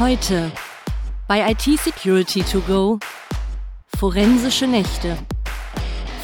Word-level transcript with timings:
Heute 0.00 0.50
bei 1.28 1.50
IT 1.50 1.78
Security 1.78 2.42
to 2.42 2.60
Go 2.60 2.98
Forensische 3.98 4.66
Nächte. 4.66 5.18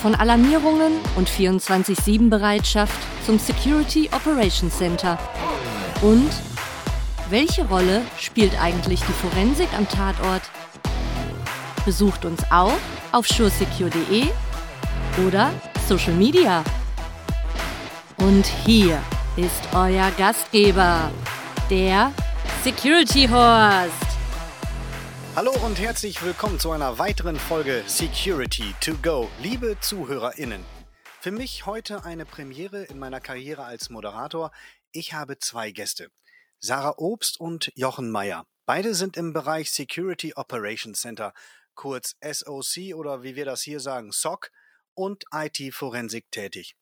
Von 0.01 0.15
Alarmierungen 0.15 0.95
und 1.15 1.29
24-7-Bereitschaft 1.29 2.97
zum 3.27 3.39
Security 3.39 4.09
Operations 4.13 4.79
Center. 4.79 5.19
Und 6.01 6.31
welche 7.29 7.69
Rolle 7.69 8.01
spielt 8.19 8.59
eigentlich 8.59 9.01
die 9.01 9.13
Forensik 9.13 9.69
am 9.77 9.87
Tatort? 9.87 10.51
Besucht 11.85 12.25
uns 12.25 12.51
auch 12.51 12.73
auf 13.13 13.29
suresecure.de 13.29 14.29
oder 15.27 15.53
Social 15.87 16.15
Media. 16.15 16.65
Und 18.17 18.47
hier 18.47 18.99
ist 19.37 19.69
euer 19.75 20.11
Gastgeber, 20.17 21.11
der 21.69 22.11
Security 22.67 23.29
Horst. 23.29 23.95
Hallo 25.37 25.53
und 25.65 25.79
herzlich 25.79 26.21
willkommen 26.25 26.59
zu 26.59 26.73
einer 26.73 26.99
weiteren 26.99 27.37
Folge 27.37 27.85
Security 27.87 28.75
to 28.81 28.95
Go. 29.05 29.31
Liebe 29.41 29.77
ZuhörerInnen, 29.81 30.65
für 31.21 31.31
mich 31.31 31.65
heute 31.67 32.05
eine 32.05 32.27
Premiere 32.27 32.83
in 32.83 32.99
meiner 32.99 33.21
Karriere 33.21 33.63
als 33.63 33.89
Moderator. 33.89 34.51
Ich 34.91 35.13
habe 35.13 35.39
zwei 35.39 35.71
Gäste, 35.71 36.11
Sarah 36.59 36.95
Obst 36.97 37.39
und 37.39 37.71
Jochen 37.77 38.11
Meyer. 38.11 38.45
Beide 38.65 38.97
sind 38.97 39.17
im 39.17 39.33
Bereich 39.33 39.71
Security 39.71 40.33
Operations 40.35 41.01
Center, 41.01 41.35
kurz 41.77 42.17
SOC 42.21 42.97
oder 42.97 43.23
wie 43.23 43.37
wir 43.37 43.45
das 43.45 43.63
hier 43.63 43.79
sagen, 43.79 44.11
SOC 44.11 44.51
und 44.95 45.23
IT-Forensik 45.33 46.33
tätig. 46.33 46.75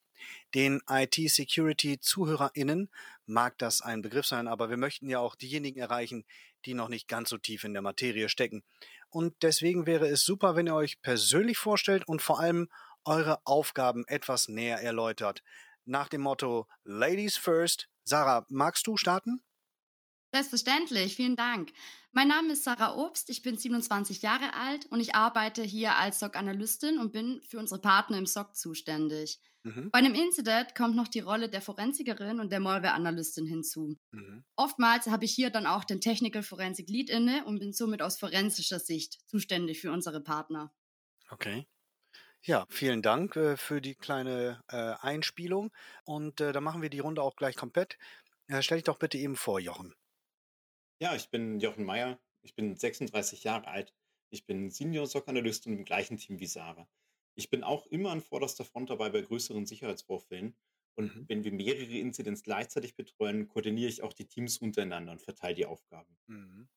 Den 0.54 0.80
IT-Security-ZuhörerInnen 0.88 2.90
mag 3.26 3.58
das 3.58 3.80
ein 3.80 4.02
Begriff 4.02 4.26
sein, 4.26 4.48
aber 4.48 4.70
wir 4.70 4.76
möchten 4.76 5.08
ja 5.08 5.18
auch 5.18 5.34
diejenigen 5.34 5.80
erreichen, 5.80 6.24
die 6.64 6.74
noch 6.74 6.88
nicht 6.88 7.08
ganz 7.08 7.30
so 7.30 7.38
tief 7.38 7.64
in 7.64 7.72
der 7.72 7.82
Materie 7.82 8.28
stecken. 8.28 8.62
Und 9.08 9.34
deswegen 9.42 9.86
wäre 9.86 10.08
es 10.08 10.24
super, 10.24 10.56
wenn 10.56 10.66
ihr 10.66 10.74
euch 10.74 11.00
persönlich 11.00 11.58
vorstellt 11.58 12.06
und 12.08 12.22
vor 12.22 12.40
allem 12.40 12.68
eure 13.04 13.40
Aufgaben 13.44 14.04
etwas 14.06 14.48
näher 14.48 14.80
erläutert. 14.80 15.42
Nach 15.84 16.08
dem 16.08 16.22
Motto 16.22 16.66
Ladies 16.84 17.36
First. 17.36 17.88
Sarah, 18.04 18.46
magst 18.48 18.86
du 18.86 18.96
starten? 18.96 19.42
Selbstverständlich, 20.34 21.14
vielen 21.14 21.36
Dank. 21.36 21.72
Mein 22.10 22.26
Name 22.26 22.54
ist 22.54 22.64
Sarah 22.64 22.96
Obst, 22.96 23.30
ich 23.30 23.42
bin 23.42 23.56
27 23.56 24.20
Jahre 24.22 24.52
alt 24.54 24.84
und 24.86 24.98
ich 24.98 25.14
arbeite 25.14 25.62
hier 25.62 25.94
als 25.94 26.18
SOC-Analystin 26.18 26.98
und 26.98 27.12
bin 27.12 27.40
für 27.42 27.60
unsere 27.60 27.80
Partner 27.80 28.18
im 28.18 28.26
SOC 28.26 28.56
zuständig. 28.56 29.38
Mhm. 29.62 29.92
Bei 29.92 30.00
einem 30.00 30.16
Incident 30.16 30.74
kommt 30.74 30.96
noch 30.96 31.06
die 31.06 31.20
Rolle 31.20 31.48
der 31.48 31.60
Forensikerin 31.60 32.40
und 32.40 32.50
der 32.50 32.58
Malware-Analystin 32.58 33.46
hinzu. 33.46 33.96
Mhm. 34.10 34.42
Oftmals 34.56 35.06
habe 35.06 35.24
ich 35.24 35.32
hier 35.32 35.50
dann 35.50 35.68
auch 35.68 35.84
den 35.84 36.00
Technical 36.00 36.42
Forensic 36.42 36.88
Lead 36.88 37.10
inne 37.10 37.44
und 37.44 37.60
bin 37.60 37.72
somit 37.72 38.02
aus 38.02 38.18
forensischer 38.18 38.80
Sicht 38.80 39.20
zuständig 39.28 39.80
für 39.80 39.92
unsere 39.92 40.20
Partner. 40.20 40.74
Okay. 41.30 41.64
Ja, 42.42 42.66
vielen 42.70 43.02
Dank 43.02 43.36
äh, 43.36 43.56
für 43.56 43.80
die 43.80 43.94
kleine 43.94 44.60
äh, 44.66 44.94
Einspielung. 45.00 45.70
Und 46.02 46.40
äh, 46.40 46.50
dann 46.50 46.64
machen 46.64 46.82
wir 46.82 46.90
die 46.90 46.98
Runde 46.98 47.22
auch 47.22 47.36
gleich 47.36 47.54
komplett. 47.54 47.98
Äh, 48.48 48.62
stell 48.62 48.78
dich 48.78 48.84
doch 48.84 48.98
bitte 48.98 49.16
eben 49.16 49.36
vor, 49.36 49.60
Jochen. 49.60 49.94
Ja, 51.00 51.14
ich 51.14 51.30
bin 51.30 51.60
Jochen 51.60 51.84
Meyer. 51.84 52.20
Ich 52.42 52.54
bin 52.56 52.74
36 52.76 53.44
Jahre 53.44 53.68
alt. 53.68 53.94
Ich 54.30 54.44
bin 54.46 54.70
Senior 54.70 55.04
SOC 55.04 55.28
Analyst 55.28 55.66
und 55.66 55.72
im 55.74 55.84
gleichen 55.84 56.16
Team 56.16 56.40
wie 56.40 56.46
Sarah. 56.46 56.88
Ich 57.36 57.48
bin 57.50 57.62
auch 57.62 57.86
immer 57.86 58.10
an 58.10 58.20
vorderster 58.20 58.64
Front 58.64 58.90
dabei 58.90 59.10
bei 59.10 59.20
größeren 59.22 59.66
Sicherheitsvorfällen. 59.66 60.56
Und 60.96 61.14
Mhm. 61.14 61.28
wenn 61.28 61.44
wir 61.44 61.52
mehrere 61.52 61.98
Incidents 61.98 62.42
gleichzeitig 62.42 62.96
betreuen, 62.96 63.48
koordiniere 63.48 63.88
ich 63.88 64.02
auch 64.02 64.12
die 64.12 64.26
Teams 64.28 64.58
untereinander 64.58 65.12
und 65.12 65.22
verteile 65.22 65.54
die 65.54 65.66
Aufgaben. 65.66 66.18
Mhm. 66.28 66.68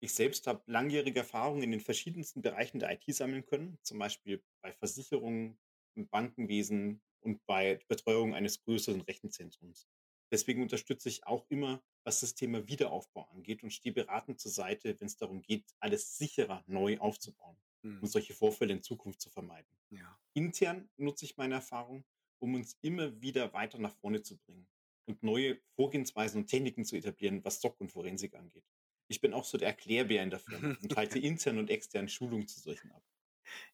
Ich 0.00 0.14
selbst 0.14 0.46
habe 0.46 0.62
langjährige 0.66 1.18
Erfahrungen 1.20 1.62
in 1.62 1.70
den 1.70 1.80
verschiedensten 1.80 2.40
Bereichen 2.40 2.78
der 2.78 2.90
IT 2.92 3.12
sammeln 3.12 3.44
können, 3.44 3.78
zum 3.82 3.98
Beispiel 3.98 4.42
bei 4.62 4.72
Versicherungen, 4.72 5.58
im 5.94 6.08
Bankenwesen 6.08 7.02
und 7.20 7.44
bei 7.44 7.80
Betreuung 7.86 8.34
eines 8.34 8.60
größeren 8.62 9.02
Rechenzentrums. 9.02 9.86
Deswegen 10.30 10.62
unterstütze 10.62 11.08
ich 11.08 11.26
auch 11.26 11.46
immer, 11.48 11.82
was 12.04 12.20
das 12.20 12.34
Thema 12.34 12.66
Wiederaufbau 12.66 13.28
angeht 13.30 13.62
und 13.62 13.72
stehe 13.72 13.92
beratend 13.92 14.40
zur 14.40 14.50
Seite, 14.50 14.98
wenn 14.98 15.06
es 15.06 15.16
darum 15.16 15.42
geht, 15.42 15.64
alles 15.80 16.18
sicherer 16.18 16.64
neu 16.66 16.98
aufzubauen 16.98 17.56
mhm. 17.86 18.00
um 18.02 18.06
solche 18.06 18.34
Vorfälle 18.34 18.72
in 18.72 18.82
Zukunft 18.82 19.20
zu 19.20 19.30
vermeiden. 19.30 19.70
Ja. 19.90 20.18
Intern 20.34 20.88
nutze 20.96 21.24
ich 21.24 21.36
meine 21.36 21.54
Erfahrung, 21.54 22.04
um 22.38 22.54
uns 22.54 22.76
immer 22.82 23.20
wieder 23.20 23.52
weiter 23.52 23.78
nach 23.78 23.94
vorne 23.94 24.22
zu 24.22 24.36
bringen 24.36 24.66
und 25.06 25.22
neue 25.22 25.58
Vorgehensweisen 25.76 26.42
und 26.42 26.48
Techniken 26.48 26.84
zu 26.84 26.96
etablieren, 26.96 27.44
was 27.44 27.60
SOC 27.60 27.80
und 27.80 27.92
Forensik 27.92 28.34
angeht. 28.34 28.64
Ich 29.08 29.20
bin 29.20 29.32
auch 29.32 29.44
so 29.44 29.56
der 29.56 29.68
Erklärbär 29.68 30.22
in 30.22 30.30
der 30.30 30.40
Firma 30.40 30.76
und 30.82 30.96
halte 30.96 31.18
intern 31.18 31.58
und 31.58 31.70
extern 31.70 32.08
Schulungen 32.08 32.48
zu 32.48 32.60
solchen 32.60 32.90
ab. 32.90 33.02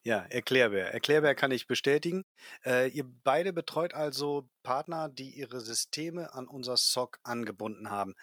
Ja, 0.01 0.19
Erklärbär. 0.29 0.93
Erklärbär 0.93 1.35
kann 1.35 1.51
ich 1.51 1.67
bestätigen. 1.67 2.23
Äh, 2.65 2.89
ihr 2.89 3.05
beide 3.23 3.53
betreut 3.53 3.93
also 3.93 4.49
Partner, 4.63 5.09
die 5.09 5.31
ihre 5.31 5.61
Systeme 5.61 6.33
an 6.33 6.47
unser 6.47 6.77
SOC 6.77 7.19
angebunden 7.23 7.89
haben. 7.89 8.15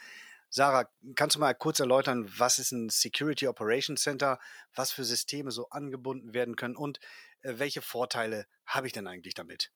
Sarah, 0.49 0.91
kannst 1.15 1.37
du 1.37 1.41
mal 1.41 1.55
kurz 1.55 1.79
erläutern, 1.79 2.29
was 2.37 2.59
ist 2.59 2.73
ein 2.73 2.89
Security 2.89 3.47
Operations 3.47 4.03
Center, 4.03 4.41
was 4.75 4.91
für 4.91 5.05
Systeme 5.05 5.53
so 5.53 5.69
angebunden 5.69 6.35
werden 6.35 6.57
können 6.57 6.77
und 6.77 6.99
äh, 7.43 7.55
welche 7.59 7.83
Vorteile 7.83 8.47
habe 8.67 8.89
ich 8.89 8.93
denn 8.93 9.07
eigentlich 9.07 9.35
damit? 9.35 9.71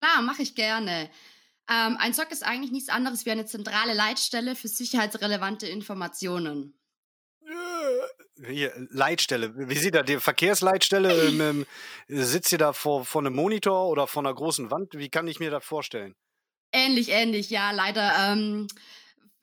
Klar, 0.00 0.22
mache 0.22 0.42
ich 0.42 0.54
gerne. 0.54 1.10
Ähm, 1.68 1.96
ein 1.98 2.12
SOC 2.12 2.30
ist 2.30 2.44
eigentlich 2.44 2.70
nichts 2.70 2.88
anderes 2.88 3.24
wie 3.26 3.30
eine 3.30 3.46
zentrale 3.46 3.94
Leitstelle 3.94 4.54
für 4.54 4.68
sicherheitsrelevante 4.68 5.66
Informationen. 5.66 6.78
Hier, 8.46 8.72
Leitstelle. 8.90 9.52
Wie 9.56 9.76
sieht 9.76 9.94
das? 9.94 10.04
Die 10.06 10.18
Verkehrsleitstelle? 10.18 11.28
ähm, 11.28 11.40
ähm, 11.40 11.66
sitzt 12.08 12.52
ihr 12.52 12.58
da 12.58 12.72
vor, 12.72 13.04
vor 13.04 13.22
einem 13.22 13.34
Monitor 13.34 13.88
oder 13.88 14.06
vor 14.06 14.22
einer 14.22 14.34
großen 14.34 14.70
Wand? 14.70 14.94
Wie 14.94 15.08
kann 15.08 15.28
ich 15.28 15.38
mir 15.38 15.50
das 15.50 15.64
vorstellen? 15.64 16.14
Ähnlich, 16.72 17.10
ähnlich, 17.10 17.50
ja. 17.50 17.70
Leider 17.70 18.12
ähm, 18.32 18.66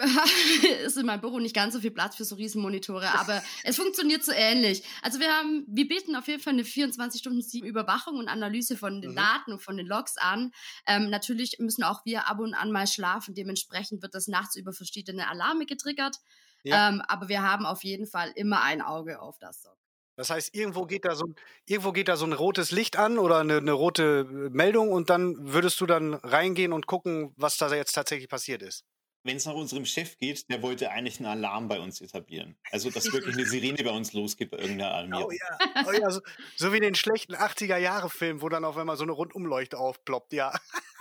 ist 0.85 0.97
in 0.97 1.05
meinem 1.05 1.21
Büro 1.21 1.39
nicht 1.39 1.55
ganz 1.55 1.73
so 1.73 1.79
viel 1.79 1.91
Platz 1.91 2.15
für 2.15 2.25
so 2.25 2.35
Riesenmonitore, 2.35 3.13
aber 3.17 3.41
es 3.63 3.77
funktioniert 3.77 4.23
so 4.23 4.31
ähnlich. 4.31 4.83
Also 5.01 5.19
wir 5.19 5.29
haben, 5.29 5.65
wir 5.67 5.87
bieten 5.87 6.15
auf 6.15 6.27
jeden 6.27 6.41
Fall 6.41 6.53
eine 6.53 6.63
24-Stunden-Überwachung 6.63 8.17
und 8.17 8.27
Analyse 8.27 8.77
von 8.77 9.01
den 9.01 9.11
mhm. 9.11 9.15
Daten 9.15 9.53
und 9.53 9.61
von 9.61 9.77
den 9.77 9.87
Logs 9.87 10.17
an. 10.17 10.51
Ähm, 10.87 11.09
natürlich 11.09 11.57
müssen 11.59 11.83
auch 11.83 12.03
wir 12.05 12.27
ab 12.27 12.39
und 12.39 12.53
an 12.53 12.71
mal 12.71 12.87
schlafen. 12.87 13.35
Dementsprechend 13.35 14.01
wird 14.01 14.15
das 14.15 14.27
nachts 14.27 14.55
über 14.55 14.73
verschiedene 14.73 15.29
Alarme 15.29 15.65
getriggert. 15.65 16.17
Ja. 16.63 16.89
Ähm, 16.89 17.01
aber 17.07 17.29
wir 17.29 17.43
haben 17.43 17.65
auf 17.65 17.83
jeden 17.83 18.07
Fall 18.07 18.31
immer 18.35 18.61
ein 18.61 18.81
Auge 18.81 19.21
auf 19.21 19.37
das 19.39 19.61
Sock. 19.61 19.77
Das 20.17 20.29
heißt, 20.29 20.53
irgendwo 20.53 20.85
geht 20.85 21.05
da 21.05 21.15
so, 21.15 21.25
irgendwo 21.65 21.91
geht 21.93 22.07
da 22.07 22.17
so 22.17 22.25
ein 22.25 22.33
rotes 22.33 22.71
Licht 22.71 22.97
an 22.97 23.17
oder 23.17 23.39
eine, 23.39 23.57
eine 23.57 23.71
rote 23.71 24.27
äh, 24.29 24.49
Meldung 24.49 24.91
und 24.91 25.09
dann 25.09 25.35
würdest 25.39 25.79
du 25.81 25.85
dann 25.85 26.13
reingehen 26.13 26.73
und 26.73 26.85
gucken, 26.85 27.33
was 27.37 27.57
da 27.57 27.73
jetzt 27.73 27.93
tatsächlich 27.93 28.29
passiert 28.29 28.61
ist 28.61 28.85
wenn 29.23 29.37
es 29.37 29.45
nach 29.45 29.53
unserem 29.53 29.85
Chef 29.85 30.17
geht, 30.17 30.49
der 30.49 30.61
wollte 30.61 30.89
eigentlich 30.91 31.19
einen 31.19 31.27
Alarm 31.27 31.67
bei 31.67 31.79
uns 31.79 32.01
etablieren. 32.01 32.57
Also, 32.71 32.89
dass 32.89 33.11
wirklich 33.11 33.35
eine 33.35 33.45
Sirene 33.47 33.83
bei 33.83 33.91
uns 33.91 34.13
losgeht 34.13 34.51
bei 34.51 34.57
irgendeiner 34.57 34.93
Alarmierung. 34.93 35.27
Oh 35.27 35.31
ja, 35.31 35.85
oh 35.87 35.91
ja 35.91 36.09
so, 36.09 36.21
so, 36.55 36.71
wie 36.71 36.77
in 36.77 36.83
den 36.83 36.95
schlechten 36.95 37.35
80er-Jahre-Filmen, 37.35 38.41
wo 38.41 38.49
dann 38.49 38.65
auf 38.65 38.77
einmal 38.77 38.97
so 38.97 39.03
eine 39.03 39.11
Rundumleuchte 39.11 39.77
aufploppt, 39.77 40.33
ja. 40.33 40.53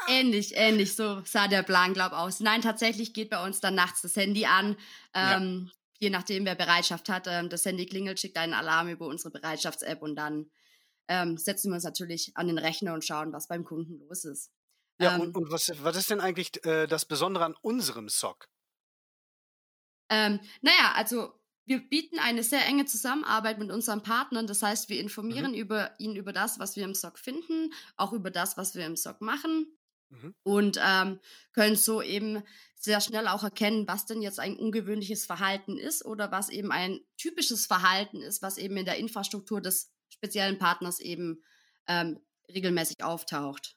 Ähnlich, 0.09 0.57
ähnlich, 0.57 0.97
so 0.97 1.23
sah 1.25 1.49
der 1.49 1.63
Plan, 1.63 1.95
glaub 1.95 2.13
aus. 2.13 2.41
Nein, 2.41 2.63
tatsächlich 2.63 3.15
geht 3.15 3.31
bei 3.31 3.45
uns 3.45 3.61
dann 3.61 3.75
nachts 3.75 4.03
das 4.03 4.17
Handy 4.17 4.45
an. 4.45 4.77
Ähm, 5.15 5.67
ja. 5.67 5.73
Je 5.99 6.11
nachdem, 6.11 6.45
wer 6.45 6.55
Bereitschaft 6.55 7.09
hat, 7.09 7.27
ähm, 7.27 7.49
das 7.49 7.65
Handy 7.65 7.87
klingelt, 7.87 8.21
schickt 8.21 8.37
einen 8.37 8.55
Alarm 8.55 8.89
über 8.89 9.07
unsere 9.07 9.31
Bereitschafts-App 9.31 10.03
und 10.03 10.17
dann 10.17 10.51
ähm, 11.09 11.37
setzen 11.37 11.71
wir 11.71 11.75
uns 11.75 11.85
natürlich 11.85 12.33
an 12.35 12.47
den 12.47 12.59
Rechner 12.59 12.95
und 12.95 13.05
schauen, 13.05 13.33
was 13.33 13.49
beim 13.49 13.65
Kunden 13.65 13.99
los 13.99 14.25
ist. 14.25 14.51
Ja, 15.01 15.17
und, 15.17 15.29
ähm 15.29 15.37
und 15.37 15.51
was, 15.51 15.73
was 15.83 15.97
ist 15.97 16.11
denn 16.11 16.21
eigentlich 16.21 16.65
äh, 16.65 16.87
das 16.87 17.05
Besondere 17.05 17.45
an 17.45 17.57
unserem 17.63 18.09
SOC? 18.09 18.49
Ähm, 20.11 20.41
naja, 20.61 20.93
also 20.95 21.33
wir 21.67 21.89
bieten 21.89 22.19
eine 22.19 22.43
sehr 22.43 22.67
enge 22.67 22.85
Zusammenarbeit 22.85 23.59
mit 23.59 23.71
unseren 23.71 24.03
Partnern. 24.03 24.47
Das 24.47 24.63
heißt, 24.63 24.89
wir 24.89 25.01
informieren 25.01 25.53
mhm. 25.53 25.59
über, 25.59 25.95
ihnen 25.99 26.17
über 26.17 26.33
das, 26.33 26.59
was 26.59 26.77
wir 26.77 26.85
im 26.85 26.95
SOC 26.95 27.19
finden, 27.19 27.73
auch 27.97 28.13
über 28.13 28.31
das, 28.31 28.57
was 28.57 28.75
wir 28.75 28.85
im 28.85 28.97
SOC 28.97 29.21
machen. 29.21 29.67
Mhm. 30.09 30.35
Und 30.43 30.81
ähm, 30.85 31.21
können 31.53 31.77
so 31.77 32.03
eben 32.03 32.43
sehr 32.75 33.01
schnell 33.01 33.29
auch 33.29 33.45
erkennen, 33.45 33.87
was 33.87 34.07
denn 34.07 34.21
jetzt 34.21 34.41
ein 34.41 34.57
ungewöhnliches 34.57 35.27
Verhalten 35.27 35.77
ist 35.77 36.05
oder 36.05 36.33
was 36.33 36.49
eben 36.49 36.73
ein 36.73 37.01
typisches 37.17 37.67
Verhalten 37.67 38.21
ist, 38.21 38.43
was 38.43 38.59
eben 38.59 38.77
in 38.77 38.87
der 38.87 38.97
Infrastruktur 38.97 39.61
des 39.61 39.93
speziellen 40.09 40.59
Partners 40.59 40.99
eben 40.99 41.45
ähm, 41.87 42.19
regelmäßig 42.53 43.05
auftaucht. 43.05 43.77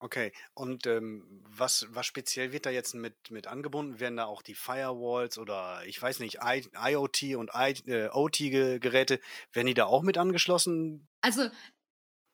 Okay, 0.00 0.32
und 0.54 0.86
ähm, 0.86 1.42
was, 1.48 1.86
was 1.90 2.06
speziell 2.06 2.52
wird 2.52 2.66
da 2.66 2.70
jetzt 2.70 2.94
mit, 2.94 3.30
mit 3.30 3.48
angebunden? 3.48 3.98
Werden 3.98 4.16
da 4.16 4.26
auch 4.26 4.42
die 4.42 4.54
Firewalls 4.54 5.38
oder 5.38 5.82
ich 5.86 6.00
weiß 6.00 6.20
nicht, 6.20 6.38
I, 6.44 6.64
IoT 6.76 7.34
und 7.36 7.50
I, 7.52 7.74
äh, 7.90 8.08
OT-Geräte, 8.12 9.18
werden 9.52 9.66
die 9.66 9.74
da 9.74 9.86
auch 9.86 10.02
mit 10.02 10.16
angeschlossen? 10.16 11.08
Also 11.20 11.50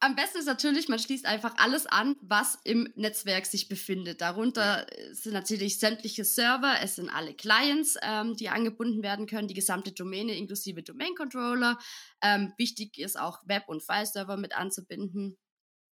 am 0.01 0.17
besten 0.17 0.39
ist 0.39 0.47
natürlich, 0.47 0.89
man 0.89 0.99
schließt 0.99 1.25
einfach 1.25 1.55
alles 1.57 1.87
an, 1.87 2.17
was 2.21 2.59
im 2.65 2.93
Netzwerk 2.95 3.47
sich 3.47 3.69
befindet. 3.69 4.21
Darunter 4.21 4.87
ja. 4.87 5.15
sind 5.15 5.33
natürlich 5.33 5.79
sämtliche 5.79 6.27
Server, 6.27 6.75
es 6.83 6.97
sind 6.97 7.09
alle 7.09 7.33
Clients, 7.33 7.97
ähm, 8.03 8.37
die 8.37 8.51
angebunden 8.51 9.03
werden 9.03 9.27
können, 9.27 9.49
die 9.49 9.55
gesamte 9.55 9.93
Domäne 9.93 10.37
inklusive 10.37 10.83
Domain 10.83 11.15
Controller. 11.15 11.79
Ähm, 12.23 12.53
wichtig 12.59 12.99
ist 12.99 13.19
auch 13.19 13.39
Web- 13.47 13.69
und 13.69 13.83
File-Server 13.83 14.37
mit 14.37 14.55
anzubinden. 14.55 15.39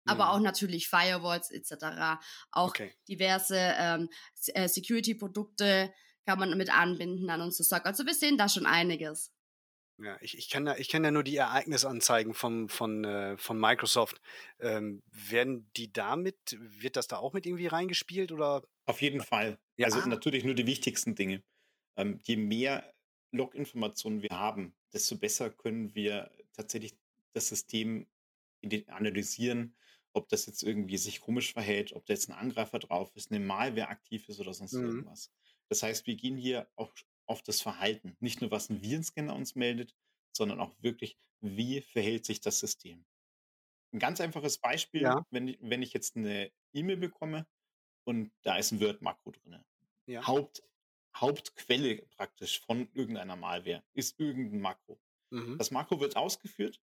Aber 0.07 0.31
auch 0.31 0.39
natürlich 0.39 0.89
Firewalls 0.89 1.51
etc. 1.51 2.19
Auch 2.51 2.69
okay. 2.69 2.93
diverse 3.07 3.57
ähm, 3.57 4.09
äh, 4.53 4.67
Security-Produkte 4.67 5.93
kann 6.25 6.39
man 6.39 6.57
mit 6.57 6.73
anbinden 6.73 7.29
an 7.29 7.41
unser 7.41 7.63
SOC. 7.63 7.85
Also 7.85 8.05
wir 8.05 8.13
sehen 8.13 8.37
da 8.37 8.49
schon 8.49 8.65
einiges. 8.65 9.31
Ja, 9.99 10.17
ich, 10.21 10.37
ich 10.37 10.49
kenne 10.49 10.77
ja, 10.77 10.83
kenn 10.83 11.03
ja 11.03 11.09
nur 11.09 11.23
die 11.23 11.37
Ereignisanzeigen 11.37 12.35
vom, 12.35 12.69
von, 12.69 13.03
äh, 13.03 13.37
von 13.37 13.59
Microsoft. 13.59 14.21
Ähm, 14.59 15.01
werden 15.09 15.71
die 15.75 15.91
damit, 15.91 16.57
wird 16.59 16.97
das 16.97 17.07
da 17.07 17.17
auch 17.17 17.33
mit 17.33 17.45
irgendwie 17.45 17.67
reingespielt 17.67 18.31
oder? 18.31 18.63
Auf 18.85 19.01
jeden 19.01 19.21
Fall. 19.21 19.57
Ja. 19.75 19.85
Also 19.85 20.07
natürlich 20.07 20.43
nur 20.43 20.53
die 20.53 20.67
wichtigsten 20.67 21.15
Dinge. 21.15 21.41
Ähm, 21.95 22.19
je 22.23 22.35
mehr 22.37 22.93
Log-Informationen 23.31 24.21
wir 24.21 24.29
haben, 24.37 24.75
desto 24.93 25.17
besser 25.17 25.49
können 25.49 25.95
wir 25.95 26.31
tatsächlich 26.53 26.95
das 27.33 27.47
System 27.47 28.05
analysieren, 28.87 29.75
ob 30.13 30.29
das 30.29 30.45
jetzt 30.45 30.63
irgendwie 30.63 30.97
sich 30.97 31.21
komisch 31.21 31.53
verhält, 31.53 31.93
ob 31.93 32.05
da 32.05 32.13
jetzt 32.13 32.29
ein 32.29 32.33
Angreifer 32.33 32.79
drauf 32.79 33.15
ist, 33.15 33.31
eine 33.31 33.39
Malware 33.39 33.89
aktiv 33.89 34.27
ist 34.29 34.39
oder 34.39 34.53
sonst 34.53 34.73
mhm. 34.73 34.85
irgendwas. 34.85 35.31
Das 35.69 35.83
heißt, 35.83 36.07
wir 36.07 36.15
gehen 36.15 36.37
hier 36.37 36.67
auch 36.75 36.93
auf 37.25 37.43
das 37.43 37.61
Verhalten. 37.61 38.15
Nicht 38.19 38.41
nur, 38.41 38.51
was 38.51 38.69
ein 38.69 38.81
Virenscanner 38.81 39.35
uns 39.35 39.55
meldet, 39.55 39.95
sondern 40.31 40.59
auch 40.61 40.73
wirklich, 40.81 41.17
wie 41.41 41.81
verhält 41.81 42.25
sich 42.25 42.41
das 42.41 42.59
System. 42.59 43.05
Ein 43.93 43.99
ganz 43.99 44.21
einfaches 44.21 44.57
Beispiel, 44.57 45.01
ja. 45.01 45.25
wenn, 45.31 45.47
ich, 45.47 45.57
wenn 45.61 45.81
ich 45.81 45.93
jetzt 45.93 46.15
eine 46.15 46.51
E-Mail 46.73 46.97
bekomme 46.97 47.47
und 48.05 48.31
da 48.43 48.57
ist 48.57 48.71
ein 48.71 48.81
Word-Makro 48.81 49.31
drin. 49.31 49.63
Ja. 50.05 50.25
Haupt, 50.25 50.63
Hauptquelle 51.15 52.05
praktisch 52.15 52.61
von 52.61 52.89
irgendeiner 52.93 53.35
Malware 53.35 53.83
ist 53.93 54.19
irgendein 54.19 54.61
Makro. 54.61 54.99
Mhm. 55.31 55.57
Das 55.57 55.71
Makro 55.71 55.99
wird 55.99 56.15
ausgeführt, 56.15 56.79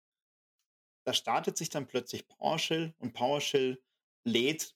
da 1.05 1.13
startet 1.13 1.57
sich 1.57 1.69
dann 1.69 1.87
plötzlich 1.87 2.27
PowerShell 2.27 2.95
und 2.99 3.13
PowerShell 3.13 3.83
lädt 4.25 4.75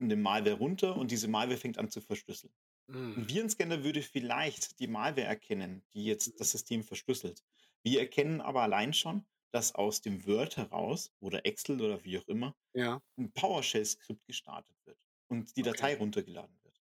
eine 0.00 0.16
Malware 0.16 0.56
runter 0.56 0.96
und 0.96 1.10
diese 1.10 1.28
Malware 1.28 1.58
fängt 1.58 1.78
an 1.78 1.90
zu 1.90 2.00
verschlüsseln. 2.00 2.52
Ein 2.88 3.14
mhm. 3.14 3.28
Virenscanner 3.28 3.84
würde 3.84 4.02
vielleicht 4.02 4.78
die 4.80 4.88
Malware 4.88 5.26
erkennen, 5.26 5.82
die 5.94 6.04
jetzt 6.04 6.38
das 6.40 6.50
System 6.50 6.82
verschlüsselt. 6.82 7.42
Wir 7.82 8.00
erkennen 8.00 8.40
aber 8.40 8.62
allein 8.62 8.92
schon, 8.92 9.24
dass 9.50 9.74
aus 9.74 10.00
dem 10.00 10.26
Word 10.26 10.56
heraus 10.56 11.12
oder 11.20 11.44
Excel 11.46 11.80
oder 11.80 12.04
wie 12.04 12.18
auch 12.18 12.26
immer 12.26 12.56
ja. 12.74 13.00
ein 13.16 13.32
PowerShell-Skript 13.32 14.26
gestartet 14.26 14.76
wird 14.84 14.98
und 15.28 15.56
die 15.56 15.62
Datei 15.62 15.92
okay. 15.92 16.00
runtergeladen 16.00 16.58
wird. 16.62 16.80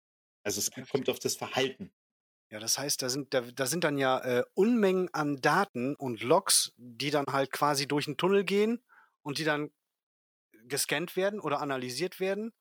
Also 0.44 0.60
es 0.60 0.70
kommt 0.70 1.08
auf 1.08 1.18
das 1.18 1.36
Verhalten. 1.36 1.92
Ja, 2.52 2.60
das 2.60 2.78
heißt, 2.78 3.00
da 3.00 3.08
sind, 3.08 3.32
da, 3.32 3.40
da 3.40 3.66
sind 3.66 3.82
dann 3.82 3.96
ja 3.96 4.18
äh, 4.18 4.44
Unmengen 4.52 5.08
an 5.14 5.40
Daten 5.40 5.94
und 5.96 6.22
Logs, 6.22 6.72
die 6.76 7.10
dann 7.10 7.24
halt 7.26 7.50
quasi 7.50 7.88
durch 7.88 8.06
einen 8.06 8.18
Tunnel 8.18 8.44
gehen 8.44 8.84
und 9.22 9.38
die 9.38 9.44
dann 9.44 9.70
gescannt 10.68 11.16
werden 11.16 11.40
oder 11.40 11.60
analysiert 11.60 12.20
werden 12.20 12.52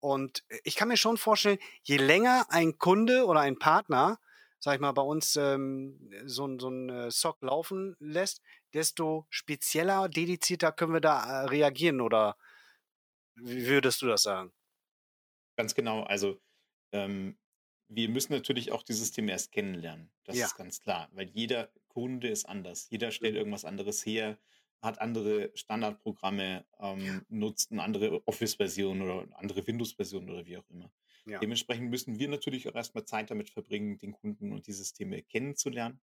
und 0.00 0.44
äh, 0.48 0.58
ich 0.64 0.74
kann 0.74 0.88
mir 0.88 0.96
schon 0.96 1.16
vorstellen, 1.16 1.58
je 1.82 1.98
länger 1.98 2.46
ein 2.48 2.78
Kunde 2.78 3.26
oder 3.26 3.40
ein 3.40 3.58
Partner, 3.58 4.18
sag 4.58 4.74
ich 4.74 4.80
mal, 4.80 4.92
bei 4.92 5.02
uns 5.02 5.36
ähm, 5.36 6.10
so, 6.24 6.58
so 6.58 6.68
ein 6.68 6.88
äh, 6.88 7.10
SOC 7.10 7.42
laufen 7.42 7.96
lässt, 8.00 8.42
desto 8.74 9.26
spezieller, 9.30 10.08
dedizierter 10.08 10.72
können 10.72 10.94
wir 10.94 11.00
da 11.00 11.42
äh, 11.42 11.44
reagieren. 11.46 12.00
Oder 12.00 12.36
wie 13.34 13.66
würdest 13.66 14.02
du 14.02 14.06
das 14.06 14.22
sagen? 14.22 14.52
Ganz 15.56 15.74
genau. 15.74 16.02
Also 16.04 16.40
ähm, 16.92 17.38
wir 17.90 18.08
müssen 18.08 18.32
natürlich 18.32 18.72
auch 18.72 18.82
dieses 18.82 19.12
Thema 19.12 19.32
erst 19.32 19.52
kennenlernen. 19.52 20.10
Das 20.24 20.36
ja. 20.36 20.46
ist 20.46 20.56
ganz 20.56 20.80
klar, 20.80 21.08
weil 21.12 21.28
jeder 21.28 21.70
Kunde 21.88 22.28
ist 22.28 22.46
anders. 22.46 22.88
Jeder 22.90 23.10
stellt 23.10 23.34
irgendwas 23.34 23.64
anderes 23.64 24.06
her 24.06 24.38
hat 24.82 25.00
andere 25.00 25.50
Standardprogramme, 25.54 26.64
ähm, 26.78 27.24
nutzt 27.28 27.70
eine 27.70 27.82
andere 27.82 28.26
Office-Version 28.26 29.02
oder 29.02 29.26
andere 29.38 29.66
Windows-Version 29.66 30.28
oder 30.30 30.46
wie 30.46 30.56
auch 30.56 30.68
immer. 30.70 30.90
Ja. 31.26 31.38
Dementsprechend 31.38 31.90
müssen 31.90 32.18
wir 32.18 32.28
natürlich 32.28 32.68
auch 32.68 32.74
erstmal 32.74 33.04
Zeit 33.04 33.30
damit 33.30 33.50
verbringen, 33.50 33.98
den 33.98 34.12
Kunden 34.12 34.52
und 34.52 34.66
die 34.66 34.72
Systeme 34.72 35.22
kennenzulernen 35.22 36.00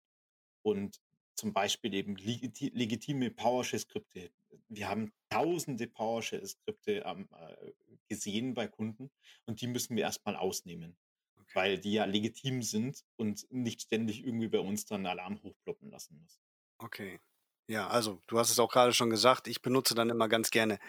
und 0.61 1.01
zum 1.33 1.53
Beispiel 1.53 1.93
eben 1.93 2.15
legitime 2.15 3.31
PowerShell-Skripte. 3.31 4.31
Wir 4.69 4.89
haben 4.89 5.11
tausende 5.29 5.87
PowerShell-Skripte 5.87 7.03
ähm, 7.05 7.27
äh, 7.31 7.71
gesehen 8.07 8.53
bei 8.53 8.67
Kunden 8.67 9.09
und 9.45 9.61
die 9.61 9.67
müssen 9.67 9.95
wir 9.95 10.03
erstmal 10.03 10.35
ausnehmen, 10.35 10.95
okay. 11.47 11.55
weil 11.55 11.79
die 11.79 11.93
ja 11.93 12.05
legitim 12.05 12.61
sind 12.61 13.03
und 13.15 13.45
nicht 13.51 13.81
ständig 13.81 14.25
irgendwie 14.25 14.47
bei 14.47 14.59
uns 14.59 14.85
dann 14.85 15.05
Alarm 15.05 15.41
hochploppen 15.41 15.89
lassen 15.89 16.19
müssen. 16.21 16.41
Okay. 16.79 17.19
Ja, 17.67 17.87
also 17.87 18.21
du 18.27 18.39
hast 18.39 18.49
es 18.49 18.59
auch 18.59 18.71
gerade 18.71 18.93
schon 18.93 19.09
gesagt, 19.09 19.47
ich 19.47 19.61
benutze 19.61 19.93
dann 19.93 20.09
immer 20.09 20.29
ganz 20.29 20.51
gerne 20.51 20.79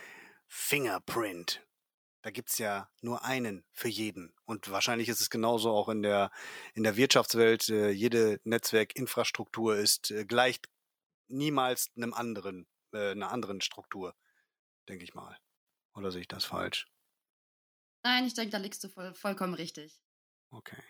Fingerprint. 0.47 1.67
Da 2.23 2.31
gibt's 2.31 2.59
ja 2.59 2.91
nur 3.01 3.25
einen 3.25 3.65
für 3.73 3.89
jeden. 3.89 4.35
Und 4.45 4.71
wahrscheinlich 4.71 5.09
ist 5.09 5.21
es 5.21 5.31
genauso 5.31 5.71
auch 5.71 5.89
in 5.89 6.03
der, 6.03 6.31
in 6.75 6.83
der 6.83 6.97
Wirtschaftswelt. 6.97 7.69
Äh, 7.69 7.91
jede 7.91 8.41
Netzwerkinfrastruktur 8.45 9.77
ist 9.77 10.11
äh, 10.11 10.25
gleicht 10.25 10.69
niemals 11.29 11.91
einem 11.97 12.15
anderen, 12.15 12.67
äh, 12.93 13.13
einer 13.13 13.31
anderen 13.31 13.61
Struktur, 13.61 14.15
denke 14.89 15.05
ich 15.05 15.15
mal. 15.15 15.37
Oder 15.95 16.11
sehe 16.11 16.23
ich 16.23 16.29
das 16.29 16.45
falsch? 16.45 16.89
Nein, 18.03 18.27
ich 18.27 18.35
denke, 18.35 18.51
da 18.51 18.59
liegst 18.59 18.83
du 18.85 18.89
voll, 18.89 19.15
vollkommen 19.15 19.55
richtig. 19.55 20.01
Okay. 20.51 20.83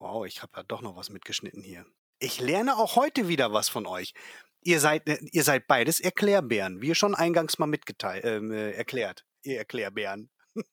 Wow, 0.00 0.26
ich 0.26 0.42
habe 0.42 0.52
ja 0.56 0.62
doch 0.64 0.80
noch 0.80 0.96
was 0.96 1.10
mitgeschnitten 1.10 1.62
hier. 1.62 1.86
Ich 2.18 2.40
lerne 2.40 2.76
auch 2.76 2.96
heute 2.96 3.28
wieder 3.28 3.52
was 3.52 3.68
von 3.68 3.86
euch. 3.86 4.12
Ihr 4.60 4.80
seid, 4.80 5.08
äh, 5.08 5.18
ihr 5.32 5.44
seid 5.44 5.66
beides 5.66 6.00
Erklärbären, 6.00 6.80
wie 6.80 6.94
schon 6.94 7.14
eingangs 7.14 7.58
mal 7.58 7.66
mitgeteilt, 7.66 8.24
ähm, 8.24 8.50
äh, 8.50 8.72
erklärt. 8.72 9.24
Ihr 9.42 9.58
Erklärbären. 9.58 10.30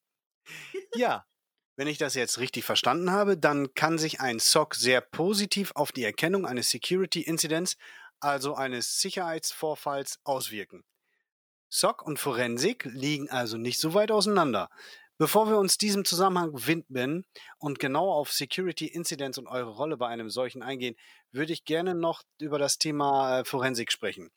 ja, 0.95 1.25
wenn 1.75 1.87
ich 1.87 1.97
das 1.97 2.15
jetzt 2.15 2.39
richtig 2.39 2.63
verstanden 2.63 3.11
habe, 3.11 3.37
dann 3.37 3.73
kann 3.73 3.97
sich 3.97 4.21
ein 4.21 4.39
SOC 4.39 4.75
sehr 4.75 5.01
positiv 5.01 5.71
auf 5.75 5.91
die 5.91 6.03
Erkennung 6.03 6.45
eines 6.45 6.69
Security 6.69 7.21
Incidents, 7.21 7.77
also 8.19 8.55
eines 8.55 8.99
Sicherheitsvorfalls, 8.99 10.19
auswirken. 10.23 10.83
SOC 11.69 12.01
und 12.03 12.19
Forensik 12.19 12.85
liegen 12.85 13.29
also 13.29 13.57
nicht 13.57 13.79
so 13.79 13.93
weit 13.93 14.11
auseinander. 14.11 14.69
Bevor 15.21 15.47
wir 15.47 15.59
uns 15.59 15.77
diesem 15.77 16.03
Zusammenhang 16.03 16.65
widmen 16.65 17.27
und 17.59 17.77
genau 17.77 18.11
auf 18.11 18.31
Security 18.31 18.87
Incidents 18.87 19.37
und 19.37 19.45
eure 19.45 19.69
Rolle 19.69 19.95
bei 19.95 20.07
einem 20.07 20.31
solchen 20.31 20.63
eingehen, 20.63 20.95
würde 21.31 21.53
ich 21.53 21.63
gerne 21.63 21.93
noch 21.93 22.23
über 22.39 22.57
das 22.57 22.79
Thema 22.79 23.41
äh, 23.41 23.45
Forensik 23.45 23.91
sprechen. 23.91 24.31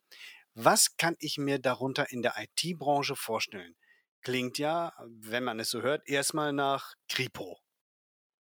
Was 0.53 0.99
kann 0.99 1.17
ich 1.21 1.39
mir 1.39 1.59
darunter 1.59 2.13
in 2.13 2.21
der 2.21 2.35
IT-Branche 2.37 3.17
vorstellen? 3.17 3.75
Klingt 4.21 4.59
ja, 4.59 4.93
wenn 5.07 5.43
man 5.43 5.59
es 5.59 5.71
so 5.71 5.81
hört, 5.81 6.07
erstmal 6.07 6.53
nach 6.53 6.93
Kripo. 7.09 7.59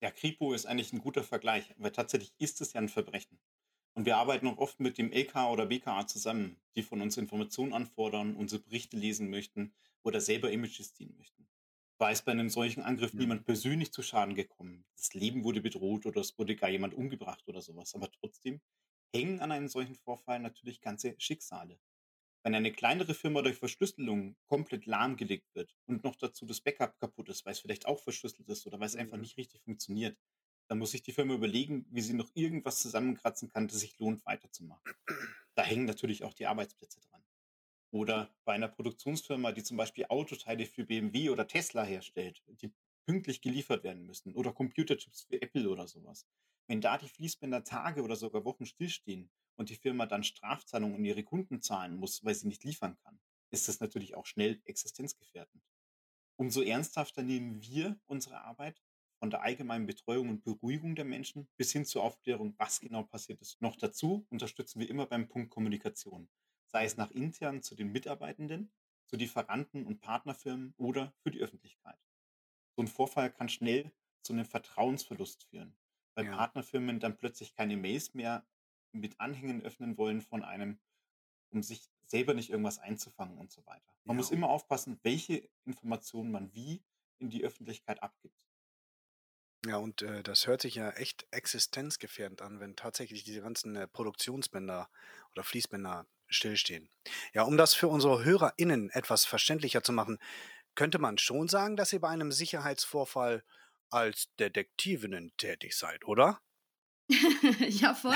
Ja, 0.01 0.11
Kripo 0.11 0.53
ist 0.53 0.65
eigentlich 0.65 0.91
ein 0.91 0.99
guter 0.99 1.23
Vergleich, 1.23 1.73
weil 1.77 1.93
tatsächlich 1.93 2.33
ist 2.39 2.59
es 2.59 2.73
ja 2.73 2.81
ein 2.81 2.89
Verbrechen. 2.89 3.39
Und 3.93 4.05
wir 4.05 4.17
arbeiten 4.17 4.47
auch 4.47 4.57
oft 4.57 4.81
mit 4.81 4.97
dem 4.97 5.13
LK 5.13 5.49
oder 5.49 5.65
BKA 5.65 6.07
zusammen, 6.07 6.59
die 6.75 6.83
von 6.83 6.99
uns 6.99 7.15
Informationen 7.15 7.71
anfordern, 7.71 8.35
unsere 8.35 8.61
Berichte 8.61 8.97
lesen 8.97 9.29
möchten 9.29 9.73
oder 10.01 10.19
selber 10.19 10.51
Images 10.51 10.93
ziehen 10.93 11.15
möchten 11.15 11.47
war 11.97 12.11
es 12.11 12.21
bei 12.21 12.31
einem 12.31 12.49
solchen 12.49 12.83
Angriff 12.83 13.13
niemand 13.13 13.45
persönlich 13.45 13.91
zu 13.91 14.01
Schaden 14.01 14.35
gekommen. 14.35 14.85
Das 14.95 15.13
Leben 15.13 15.43
wurde 15.43 15.61
bedroht 15.61 16.05
oder 16.05 16.21
es 16.21 16.37
wurde 16.37 16.55
gar 16.55 16.69
jemand 16.69 16.93
umgebracht 16.93 17.47
oder 17.47 17.61
sowas. 17.61 17.95
Aber 17.95 18.11
trotzdem 18.11 18.61
hängen 19.13 19.39
an 19.39 19.51
einem 19.51 19.67
solchen 19.67 19.95
Vorfall 19.95 20.39
natürlich 20.39 20.81
ganze 20.81 21.15
Schicksale. 21.17 21.79
Wenn 22.43 22.55
eine 22.55 22.73
kleinere 22.73 23.13
Firma 23.13 23.41
durch 23.41 23.57
Verschlüsselung 23.57 24.35
komplett 24.49 24.85
lahmgelegt 24.85 25.55
wird 25.55 25.73
und 25.85 26.03
noch 26.03 26.15
dazu 26.15 26.45
das 26.45 26.59
Backup 26.59 26.99
kaputt 26.99 27.29
ist, 27.29 27.45
weil 27.45 27.53
es 27.53 27.59
vielleicht 27.59 27.85
auch 27.85 28.01
verschlüsselt 28.01 28.49
ist 28.49 28.67
oder 28.67 28.79
weil 28.79 28.87
es 28.87 28.97
einfach 28.97 29.15
mhm. 29.15 29.21
nicht 29.21 29.37
richtig 29.37 29.61
funktioniert, 29.61 30.17
dann 30.67 30.79
muss 30.79 30.91
sich 30.91 31.03
die 31.03 31.13
Firma 31.13 31.35
überlegen, 31.35 31.85
wie 31.89 32.01
sie 32.01 32.13
noch 32.13 32.31
irgendwas 32.33 32.81
zusammenkratzen 32.81 33.49
kann, 33.49 33.67
das 33.67 33.79
sich 33.79 33.97
lohnt, 33.99 34.25
weiterzumachen. 34.25 34.93
Da 35.55 35.63
hängen 35.63 35.85
natürlich 35.85 36.23
auch 36.23 36.33
die 36.33 36.47
Arbeitsplätze 36.47 36.99
dran. 37.01 37.22
Oder 37.93 38.35
bei 38.43 38.53
einer 38.53 38.69
Produktionsfirma, 38.69 39.51
die 39.51 39.61
zum 39.61 39.77
Beispiel 39.77 40.05
Autoteile 40.09 40.65
für 40.65 40.83
BMW 40.83 41.29
oder 41.29 41.47
Tesla 41.47 41.83
herstellt, 41.83 42.41
die 42.47 42.73
pünktlich 43.05 43.39
geliefert 43.39 43.83
werden 43.83 44.07
müssen. 44.07 44.33
Oder 44.33 44.51
Computerchips 44.51 45.21
für 45.29 45.39
Apple 45.39 45.69
oder 45.69 45.87
sowas. 45.87 46.25
Wenn 46.67 46.81
da 46.81 46.97
die 46.97 47.07
Fließbänder 47.07 47.63
Tage 47.63 48.01
oder 48.01 48.15
sogar 48.15 48.45
Wochen 48.45 48.65
stillstehen 48.65 49.29
und 49.57 49.69
die 49.69 49.75
Firma 49.75 50.07
dann 50.07 50.23
Strafzahlungen 50.23 50.95
an 50.95 51.05
ihre 51.05 51.23
Kunden 51.23 51.61
zahlen 51.61 51.95
muss, 51.95 52.23
weil 52.25 52.33
sie 52.33 52.47
nicht 52.47 52.63
liefern 52.63 52.97
kann, 53.03 53.19
ist 53.51 53.67
das 53.67 53.79
natürlich 53.79 54.15
auch 54.15 54.25
schnell 54.25 54.59
existenzgefährdend. 54.65 55.63
Umso 56.35 56.61
ernsthafter 56.63 57.21
nehmen 57.21 57.61
wir 57.61 57.99
unsere 58.07 58.41
Arbeit 58.41 58.81
von 59.19 59.29
der 59.29 59.43
allgemeinen 59.43 59.85
Betreuung 59.85 60.29
und 60.29 60.43
Beruhigung 60.43 60.95
der 60.95 61.05
Menschen 61.05 61.47
bis 61.57 61.71
hin 61.71 61.85
zur 61.85 62.01
Aufklärung, 62.01 62.55
was 62.57 62.79
genau 62.79 63.03
passiert 63.03 63.39
ist. 63.39 63.61
Noch 63.61 63.75
dazu 63.75 64.25
unterstützen 64.31 64.79
wir 64.79 64.89
immer 64.89 65.05
beim 65.05 65.27
Punkt 65.27 65.51
Kommunikation 65.51 66.27
sei 66.73 66.85
es 66.85 66.97
nach 66.97 67.11
intern 67.11 67.63
zu 67.63 67.75
den 67.75 67.91
Mitarbeitenden, 67.93 68.73
zu 69.07 69.17
Lieferanten 69.17 69.85
und 69.85 70.01
Partnerfirmen 70.01 70.73
oder 70.77 71.13
für 71.23 71.31
die 71.31 71.41
Öffentlichkeit. 71.41 71.99
So 72.75 72.83
ein 72.83 72.87
Vorfall 72.87 73.31
kann 73.31 73.49
schnell 73.49 73.91
zu 74.21 74.33
einem 74.33 74.45
Vertrauensverlust 74.45 75.45
führen, 75.45 75.77
weil 76.15 76.25
Ja. 76.25 76.27
Partnerfirmen 76.27 76.99
dann 76.99 77.17
plötzlich 77.17 77.53
keine 77.53 77.77
Mails 77.77 78.13
mehr 78.13 78.47
mit 78.91 79.19
Anhängen 79.19 79.63
öffnen 79.63 79.97
wollen 79.97 80.21
von 80.21 80.43
einem, 80.43 80.79
um 81.51 81.63
sich 81.63 81.89
selber 82.05 82.33
nicht 82.33 82.49
irgendwas 82.51 82.79
einzufangen 82.79 83.37
und 83.39 83.51
so 83.51 83.65
weiter. 83.65 83.95
Man 84.05 84.17
Ja. 84.17 84.17
muss 84.17 84.31
immer 84.31 84.49
aufpassen, 84.49 84.99
welche 85.03 85.49
Informationen 85.65 86.31
man 86.31 86.53
wie 86.53 86.83
in 87.19 87.29
die 87.29 87.43
Öffentlichkeit 87.45 88.03
abgibt. 88.03 88.37
Ja, 89.65 89.77
und 89.77 90.01
äh, 90.01 90.23
das 90.23 90.47
hört 90.47 90.61
sich 90.61 90.75
ja 90.75 90.89
echt 90.91 91.25
existenzgefährdend 91.31 92.41
an, 92.41 92.59
wenn 92.59 92.75
tatsächlich 92.75 93.23
diese 93.23 93.41
ganzen 93.41 93.75
äh, 93.77 93.87
Produktionsbänder 93.87 94.89
oder 95.31 95.43
Fließbänder 95.43 96.05
stillstehen. 96.33 96.89
Ja, 97.33 97.43
um 97.43 97.57
das 97.57 97.73
für 97.73 97.87
unsere 97.87 98.23
HörerInnen 98.23 98.89
etwas 98.89 99.25
verständlicher 99.25 99.83
zu 99.83 99.93
machen, 99.93 100.19
könnte 100.75 100.99
man 100.99 101.17
schon 101.17 101.47
sagen, 101.47 101.75
dass 101.75 101.93
ihr 101.93 102.01
bei 102.01 102.09
einem 102.09 102.31
Sicherheitsvorfall 102.31 103.43
als 103.89 104.33
Detektivinnen 104.39 105.33
tätig 105.37 105.75
seid, 105.75 106.05
oder? 106.05 106.41
ja, 107.69 107.93
voll. 107.93 108.15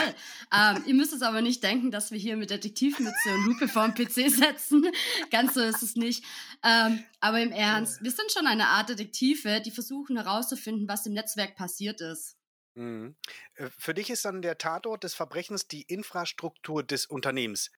Ähm, 0.53 0.83
ihr 0.85 0.93
müsst 0.93 1.13
es 1.13 1.21
aber 1.21 1.41
nicht 1.41 1.61
denken, 1.61 1.91
dass 1.91 2.11
wir 2.11 2.17
hier 2.17 2.37
mit 2.37 2.49
Detektivmütze 2.49 3.33
und 3.33 3.45
Lupe 3.45 3.67
vorm 3.67 3.93
PC 3.93 4.13
setzen. 4.29 4.89
Ganz 5.29 5.53
so 5.53 5.61
ist 5.61 5.83
es 5.83 5.95
nicht. 5.95 6.23
Ähm, 6.63 7.03
aber 7.19 7.41
im 7.41 7.51
Ernst, 7.51 8.01
wir 8.01 8.11
sind 8.11 8.31
schon 8.31 8.47
eine 8.47 8.67
Art 8.67 8.89
Detektive, 8.89 9.61
die 9.61 9.71
versuchen 9.71 10.17
herauszufinden, 10.17 10.87
was 10.87 11.05
im 11.05 11.13
Netzwerk 11.13 11.55
passiert 11.55 12.01
ist. 12.01 12.37
Mhm. 12.75 13.15
Äh, 13.55 13.69
Für 13.77 13.93
dich 13.93 14.09
ist 14.09 14.23
dann 14.25 14.41
der 14.41 14.57
Tatort 14.57 15.03
des 15.03 15.15
Verbrechens 15.15 15.67
die 15.67 15.81
Infrastruktur 15.81 16.83
des 16.83 17.05
Unternehmens. 17.05 17.71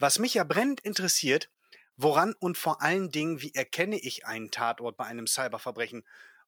Was 0.00 0.18
mich 0.18 0.34
ja 0.34 0.44
brennend 0.44 0.80
interessiert, 0.80 1.50
woran 1.96 2.34
und 2.40 2.56
vor 2.56 2.82
allen 2.82 3.10
Dingen, 3.12 3.42
wie 3.42 3.54
erkenne 3.54 3.98
ich 3.98 4.26
einen 4.26 4.50
Tatort 4.50 4.96
bei 4.96 5.04
einem 5.04 5.26
Cyberverbrechen, 5.26 6.04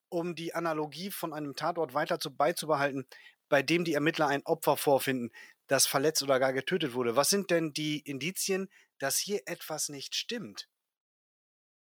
um 0.09 0.35
die 0.35 0.55
Analogie 0.55 1.11
von 1.11 1.35
einem 1.35 1.55
Tatort 1.55 1.95
weiter 1.95 2.19
zu, 2.19 2.35
beizubehalten, 2.35 3.07
bei 3.51 3.63
dem 3.63 3.85
die 3.85 3.93
Ermittler 3.95 4.27
ein 4.29 4.45
Opfer 4.47 4.79
vorfinden, 4.79 5.31
das 5.67 5.87
verletzt 5.87 6.23
oder 6.23 6.41
gar 6.41 6.55
getötet 6.55 6.95
wurde. 6.95 7.15
Was 7.15 7.29
sind 7.29 7.51
denn 7.51 7.75
die 7.75 8.01
Indizien, 8.01 8.71
dass 8.99 9.19
hier 9.19 9.43
etwas 9.45 9.91
nicht 9.91 10.15
stimmt? 10.15 10.69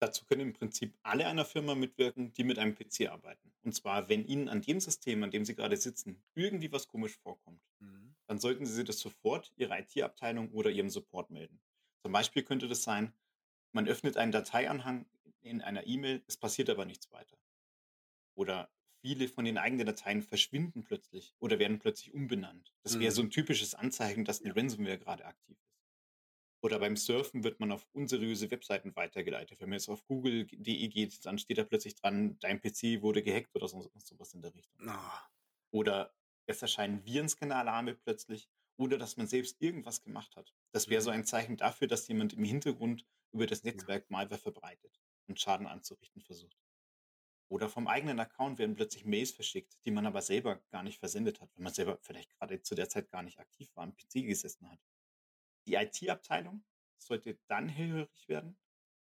Dazu 0.00 0.24
können 0.26 0.40
im 0.42 0.52
Prinzip 0.54 0.96
alle 1.02 1.26
einer 1.26 1.44
Firma 1.44 1.74
mitwirken, 1.74 2.32
die 2.32 2.44
mit 2.44 2.58
einem 2.58 2.74
PC 2.74 3.08
arbeiten. 3.08 3.52
Und 3.62 3.74
zwar, 3.74 4.08
wenn 4.08 4.26
Ihnen 4.26 4.48
an 4.48 4.62
dem 4.62 4.80
System, 4.80 5.22
an 5.22 5.30
dem 5.30 5.44
Sie 5.44 5.54
gerade 5.54 5.76
sitzen, 5.76 6.22
irgendwie 6.34 6.72
was 6.72 6.88
komisch 6.88 7.16
vorkommt, 7.18 7.62
Mhm. 7.80 8.14
dann 8.28 8.38
sollten 8.38 8.66
Sie 8.66 8.84
das 8.84 9.00
sofort 9.00 9.52
Ihrer 9.56 9.78
IT-Abteilung 9.78 10.52
oder 10.52 10.70
Ihrem 10.70 10.90
Support 10.90 11.30
melden. 11.30 11.60
Zum 12.02 12.12
Beispiel 12.12 12.42
könnte 12.44 12.68
das 12.68 12.82
sein, 12.84 13.14
man 13.72 13.88
öffnet 13.88 14.16
einen 14.18 14.32
Dateianhang 14.32 15.06
in 15.42 15.62
einer 15.62 15.86
E-Mail, 15.86 16.24
es 16.28 16.36
passiert 16.38 16.70
aber 16.70 16.84
nichts 16.86 17.12
weiter. 17.12 17.38
Oder 18.36 18.70
viele 19.02 19.26
von 19.28 19.44
den 19.44 19.58
eigenen 19.58 19.84
Dateien 19.86 20.22
verschwinden 20.22 20.84
plötzlich 20.84 21.34
oder 21.40 21.58
werden 21.58 21.80
plötzlich 21.80 22.14
umbenannt. 22.14 22.72
Das 22.84 22.98
wäre 23.00 23.10
Mhm. 23.10 23.12
so 23.12 23.22
ein 23.22 23.30
typisches 23.30 23.74
Anzeichen, 23.74 24.24
dass 24.24 24.42
eine 24.42 24.54
Ransomware 24.54 24.98
gerade 24.98 25.24
aktiv 25.24 25.58
ist. 25.58 25.65
Oder 26.66 26.80
beim 26.80 26.96
Surfen 26.96 27.44
wird 27.44 27.60
man 27.60 27.72
auf 27.72 27.86
unseriöse 27.92 28.50
Webseiten 28.50 28.96
weitergeleitet. 28.96 29.60
Wenn 29.60 29.68
man 29.70 29.78
jetzt 29.78 29.88
auf 29.88 30.04
google.de 30.06 30.88
geht, 30.88 31.24
dann 31.24 31.38
steht 31.38 31.58
da 31.58 31.64
plötzlich 31.64 31.94
dran, 31.94 32.38
dein 32.40 32.60
PC 32.60 33.02
wurde 33.02 33.22
gehackt 33.22 33.54
oder 33.54 33.68
so, 33.68 33.88
sowas 33.98 34.34
in 34.34 34.42
der 34.42 34.54
Richtung. 34.54 34.82
Ah, 34.86 35.28
Oder 35.72 36.14
es 36.46 36.62
erscheinen 36.62 37.04
Virenscanner-Alarme 37.04 37.94
plötzlich 37.94 38.50
oder 38.78 38.98
dass 38.98 39.16
man 39.16 39.28
selbst 39.28 39.62
irgendwas 39.62 40.02
gemacht 40.02 40.36
hat. 40.36 40.54
Das 40.72 40.88
wäre 40.88 41.02
so 41.02 41.10
Mhm. 41.10 41.12
ein 41.12 41.24
Zeichen 41.24 41.56
dafür, 41.56 41.86
dass 41.88 42.08
jemand 42.08 42.32
im 42.34 42.44
Hintergrund 42.44 43.06
über 43.32 43.46
das 43.46 43.62
Netzwerk 43.64 44.10
Malware 44.10 44.40
verbreitet 44.40 45.00
und 45.28 45.40
Schaden 45.40 45.68
anzurichten 45.68 46.22
versucht. 46.22 46.58
Oder 47.48 47.68
vom 47.68 47.88
eigenen 47.88 48.20
Account 48.20 48.58
werden 48.58 48.76
plötzlich 48.76 49.04
Mails 49.04 49.32
verschickt, 49.32 49.78
die 49.86 49.92
man 49.92 50.06
aber 50.06 50.22
selber 50.22 50.62
gar 50.70 50.84
nicht 50.84 50.98
versendet 51.00 51.40
hat, 51.40 51.50
weil 51.56 51.64
man 51.64 51.74
selber 51.74 51.98
vielleicht 52.02 52.30
gerade 52.38 52.62
zu 52.62 52.76
der 52.76 52.88
Zeit 52.88 53.10
gar 53.10 53.24
nicht 53.24 53.40
aktiv 53.40 53.70
war, 53.76 53.84
am 53.84 53.96
PC 53.96 54.22
gesessen 54.22 54.70
hat. 54.70 54.80
Die 55.66 55.74
IT-Abteilung 55.74 56.64
sollte 56.98 57.38
dann 57.48 57.68
hellhörig 57.68 58.28
werden, 58.28 58.58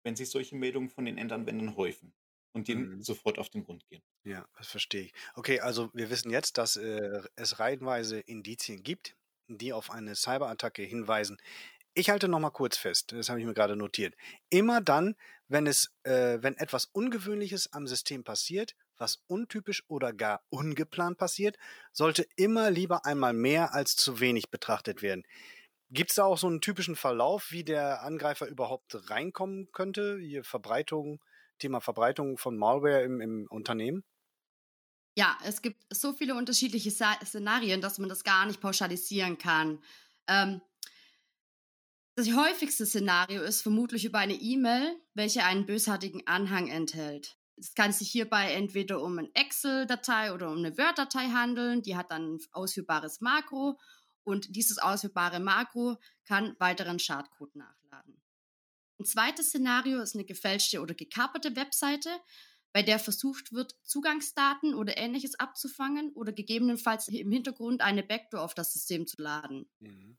wenn 0.05 0.17
sich 0.17 0.31
solche 0.31 0.57
Meldungen 0.57 0.91
von 0.91 1.05
den 1.07 1.19
Endanwendern 1.19 1.77
häufen 1.77 2.15
und 2.55 2.69
denen 2.69 2.91
Mhm. 2.91 3.03
sofort 3.03 3.39
auf 3.39 3.51
den 3.51 3.65
Grund 3.65 3.87
gehen. 3.89 4.05
Ja, 4.27 4.47
das 4.57 4.69
verstehe 4.69 5.03
ich. 5.03 5.13
Okay, 5.35 5.61
also 5.61 5.91
wir 5.93 6.09
wissen 6.11 6.31
jetzt, 6.31 6.57
dass 6.57 6.77
äh, 6.77 7.23
es 7.37 7.59
reihenweise 7.59 8.21
Indizien 8.21 8.83
gibt, 8.83 9.17
die 9.49 9.73
auf 9.75 9.91
eine 9.91 10.15
Cyberattacke 10.15 10.83
hinweisen. 10.83 11.37
Ich 11.95 12.11
halte 12.11 12.29
noch 12.29 12.41
mal 12.41 12.51
kurz 12.51 12.77
fest, 12.79 13.13
das 13.13 13.29
habe 13.31 13.41
ich 13.41 13.47
mir 13.47 13.55
gerade 13.55 13.77
notiert. 13.77 14.15
Immer 14.51 14.81
dann, 14.83 15.17
wenn 15.49 15.67
es, 15.67 15.93
äh, 16.05 16.39
wenn 16.43 16.57
etwas 16.59 16.87
Ungewöhnliches 16.87 17.73
am 17.73 17.87
System 17.89 18.25
passiert, 18.25 18.77
was 18.99 19.25
untypisch 19.27 19.85
oder 19.89 20.13
gar 20.13 20.45
ungeplant 20.51 21.19
passiert, 21.19 21.57
sollte 21.93 22.27
immer 22.37 22.71
lieber 22.71 23.07
einmal 23.07 23.33
mehr 23.35 23.75
als 23.75 23.97
zu 23.97 24.21
wenig 24.21 24.51
betrachtet 24.51 25.03
werden. 25.03 25.25
Gibt 25.95 26.11
es 26.11 26.17
da 26.17 26.25
auch 26.25 26.39
so 26.39 26.49
einen 26.49 26.61
typischen 26.61 26.97
Verlauf, 26.97 27.53
wie 27.53 27.63
der 27.63 28.03
Angreifer 28.03 28.49
überhaupt 28.49 29.09
reinkommen 29.11 29.71
könnte? 29.71 30.19
Hier 30.19 30.43
Verbreitung, 30.43 31.23
Thema 31.61 31.81
Verbreitung 31.81 32.37
von 32.37 32.59
Malware 32.59 33.05
im, 33.05 33.21
im 33.21 33.47
Unternehmen? 33.49 34.03
Ja, 35.17 35.39
es 35.45 35.63
gibt 35.63 35.85
so 35.91 36.13
viele 36.13 36.35
unterschiedliche 36.35 36.91
Szenarien, 36.91 37.81
dass 37.81 37.99
man 37.99 38.09
das 38.09 38.25
gar 38.25 38.45
nicht 38.45 38.61
pauschalisieren 38.61 39.39
kann. 39.39 39.81
Ähm, 40.27 40.61
das 42.17 42.35
häufigste 42.35 42.87
Szenario 42.87 43.43
ist 43.43 43.63
vermutlich 43.63 44.05
über 44.05 44.19
eine 44.19 44.35
E-Mail, 44.35 44.97
welche 45.15 45.45
einen 45.45 45.65
bösartigen 45.65 46.27
Anhang 46.27 46.67
enthält. 46.67 47.37
Es 47.57 47.75
kann 47.75 47.93
sich 47.93 48.11
hierbei 48.11 48.53
entweder 48.53 49.01
um 49.01 49.17
eine 49.17 49.31
Excel-Datei 49.35 50.33
oder 50.33 50.51
um 50.51 50.59
eine 50.59 50.77
Word-Datei 50.77 51.29
handeln, 51.29 51.83
die 51.83 51.97
hat 51.97 52.11
dann 52.11 52.35
ein 52.35 52.39
ausführbares 52.51 53.21
Makro 53.21 53.79
und 54.25 54.57
dieses 54.57 54.79
ausführbare 54.79 55.41
Makro 55.41 55.97
kann 56.25 56.57
weiteren 56.59 56.99
Schadcode 56.99 57.55
nachladen. 57.57 58.21
Ein 58.99 59.05
zweites 59.07 59.49
Szenario 59.49 60.01
ist 60.01 60.15
eine 60.15 60.25
gefälschte 60.25 60.81
oder 60.81 60.95
gekaperte 60.95 61.57
Webseite, 61.57 62.11
bei 62.73 62.83
der 62.83 62.99
versucht 62.99 63.53
wird, 63.53 63.77
Zugangsdaten 63.85 64.75
oder 64.75 64.99
ähnliches 64.99 65.39
abzufangen 65.39 66.13
oder 66.15 66.33
gegebenenfalls 66.33 67.07
im 67.09 67.31
Hintergrund 67.31 67.83
eine 67.83 68.03
Backdoor 68.03 68.43
auf 68.43 68.55
das 68.55 68.73
System 68.73 69.07
zu 69.07 69.23
laden. 69.23 69.71
Mhm. 69.79 70.19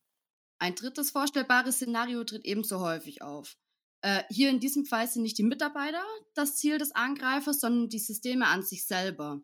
Ein 0.58 0.76
drittes 0.76 1.12
vorstellbares 1.12 1.76
Szenario 1.76 2.24
tritt 2.24 2.46
ebenso 2.46 2.80
häufig 2.80 3.22
auf. 3.22 3.58
Äh, 4.02 4.24
hier 4.30 4.50
in 4.50 4.60
diesem 4.60 4.86
Fall 4.86 5.08
sind 5.08 5.24
nicht 5.24 5.38
die 5.38 5.44
Mitarbeiter 5.44 6.04
das 6.34 6.56
Ziel 6.56 6.78
des 6.78 6.94
Angreifers, 6.94 7.60
sondern 7.60 7.90
die 7.90 8.00
Systeme 8.00 8.48
an 8.48 8.64
sich 8.64 8.86
selber. 8.86 9.42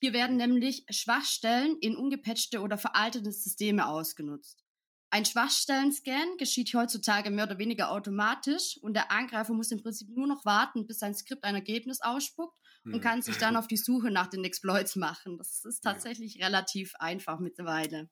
Hier 0.00 0.12
werden 0.12 0.36
nämlich 0.36 0.84
Schwachstellen 0.90 1.76
in 1.80 1.96
ungepatchte 1.96 2.60
oder 2.60 2.78
veraltete 2.78 3.32
Systeme 3.32 3.86
ausgenutzt. 3.88 4.64
Ein 5.10 5.24
Schwachstellen-Scan 5.24 6.36
geschieht 6.38 6.74
heutzutage 6.74 7.30
mehr 7.30 7.44
oder 7.46 7.58
weniger 7.58 7.90
automatisch 7.92 8.76
und 8.82 8.94
der 8.94 9.12
Angreifer 9.12 9.54
muss 9.54 9.70
im 9.70 9.80
Prinzip 9.82 10.08
nur 10.10 10.26
noch 10.26 10.44
warten, 10.44 10.86
bis 10.86 10.98
sein 10.98 11.14
Skript 11.14 11.44
ein 11.44 11.54
Ergebnis 11.54 12.00
ausspuckt 12.00 12.58
und 12.90 13.00
Mhm. 13.00 13.00
kann 13.00 13.22
sich 13.22 13.38
dann 13.38 13.56
auf 13.56 13.68
die 13.68 13.76
Suche 13.76 14.10
nach 14.10 14.26
den 14.26 14.44
Exploits 14.44 14.96
machen. 14.96 15.38
Das 15.38 15.64
ist 15.64 15.82
Ja. 15.82 16.04
tatsächlich 16.04 16.42
relativ 16.42 16.94
einfach 16.96 17.38
mittlerweile. 17.38 18.10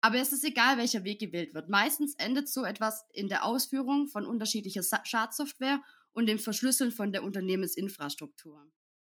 Aber 0.00 0.18
es 0.18 0.32
ist 0.32 0.44
egal, 0.44 0.78
welcher 0.78 1.04
Weg 1.04 1.20
gewählt 1.20 1.54
wird. 1.54 1.68
Meistens 1.68 2.14
endet 2.16 2.48
so 2.48 2.64
etwas 2.64 3.04
in 3.12 3.28
der 3.28 3.44
Ausführung 3.44 4.08
von 4.08 4.26
unterschiedlicher 4.26 4.82
Schadsoftware 5.04 5.82
und 6.12 6.26
dem 6.26 6.38
Verschlüsseln 6.38 6.92
von 6.92 7.12
der 7.12 7.24
Unternehmensinfrastruktur. 7.24 8.70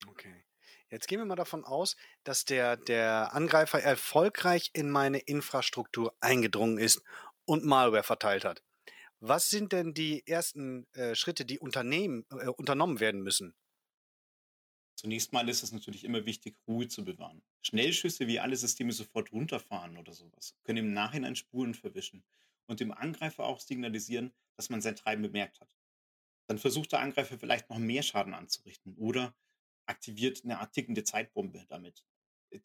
Okay. 0.08 0.44
Jetzt 0.90 1.08
gehen 1.08 1.20
wir 1.20 1.26
mal 1.26 1.36
davon 1.36 1.64
aus, 1.66 1.96
dass 2.24 2.46
der, 2.46 2.78
der 2.78 3.34
Angreifer 3.34 3.82
erfolgreich 3.82 4.72
in 4.74 4.90
meine 4.90 5.20
Infrastruktur 5.20 6.16
eingedrungen 6.20 6.78
ist 6.78 7.02
und 7.46 7.66
Malware 7.66 8.04
verteilt 8.04 8.46
hat. 8.46 8.64
Was 9.20 9.50
sind 9.50 9.74
denn 9.74 9.94
die 9.94 10.26
ersten 10.28 10.86
äh, 10.94 11.16
Schritte, 11.16 11.46
die 11.46 11.60
Unternehmen, 11.60 12.26
äh, 12.32 12.48
unternommen 12.48 13.00
werden 13.00 13.22
müssen? 13.22 13.56
Zunächst 14.96 15.34
mal 15.34 15.48
ist 15.48 15.64
es 15.64 15.72
natürlich 15.72 16.04
immer 16.04 16.26
wichtig, 16.26 16.56
Ruhe 16.68 16.88
zu 16.88 17.04
bewahren. 17.04 17.44
Schnellschüsse, 17.62 18.28
wie 18.28 18.40
alle 18.40 18.56
Systeme 18.56 18.92
sofort 18.92 19.32
runterfahren 19.32 19.98
oder 19.98 20.14
sowas, 20.14 20.56
können 20.64 20.80
im 20.80 20.94
Nachhinein 20.94 21.36
Spuren 21.36 21.74
verwischen 21.74 22.24
und 22.66 22.80
dem 22.80 22.92
Angreifer 22.92 23.44
auch 23.44 23.60
signalisieren, 23.60 24.34
dass 24.56 24.70
man 24.70 24.82
sein 24.82 24.96
Treiben 24.96 25.22
bemerkt 25.22 25.62
hat. 25.62 25.70
Dann 26.48 26.58
versucht 26.58 26.92
der 26.92 27.00
Angreifer 27.00 27.38
vielleicht 27.38 27.70
noch 27.70 27.78
mehr 27.78 28.04
Schaden 28.04 28.34
anzurichten 28.34 28.96
oder 28.96 29.36
aktiviert 29.88 30.44
eine 30.44 30.60
Art 30.60 30.74
tickende 30.74 31.04
Zeitbombe 31.04 31.66
damit, 31.70 32.06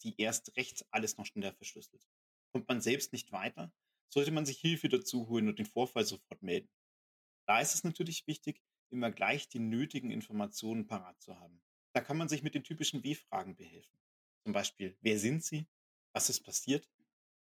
die 0.03 0.21
erst 0.21 0.57
recht 0.57 0.85
alles 0.91 1.17
noch 1.17 1.27
schneller 1.27 1.53
verschlüsselt. 1.53 2.07
Kommt 2.53 2.69
man 2.69 2.81
selbst 2.81 3.13
nicht 3.13 3.33
weiter, 3.33 3.73
sollte 4.09 4.31
man 4.31 4.45
sich 4.45 4.59
Hilfe 4.59 4.89
dazu 4.89 5.29
holen 5.29 5.49
und 5.49 5.59
den 5.59 5.67
Vorfall 5.67 6.05
sofort 6.05 6.43
melden. 6.43 6.71
Da 7.47 7.61
ist 7.61 7.75
es 7.75 7.85
natürlich 7.85 8.27
wichtig, 8.27 8.63
immer 8.91 9.11
gleich 9.11 9.49
die 9.49 9.59
nötigen 9.59 10.11
Informationen 10.11 10.87
parat 10.87 11.21
zu 11.23 11.39
haben. 11.39 11.63
Da 11.95 12.01
kann 12.01 12.17
man 12.17 12.29
sich 12.29 12.43
mit 12.43 12.55
den 12.55 12.65
typischen 12.65 13.03
W-Fragen 13.03 13.57
behelfen. 13.57 13.99
Zum 14.45 14.53
Beispiel, 14.53 14.97
wer 15.01 15.19
sind 15.19 15.45
Sie? 15.45 15.67
Was 16.13 16.29
ist 16.29 16.41
passiert? 16.41 16.91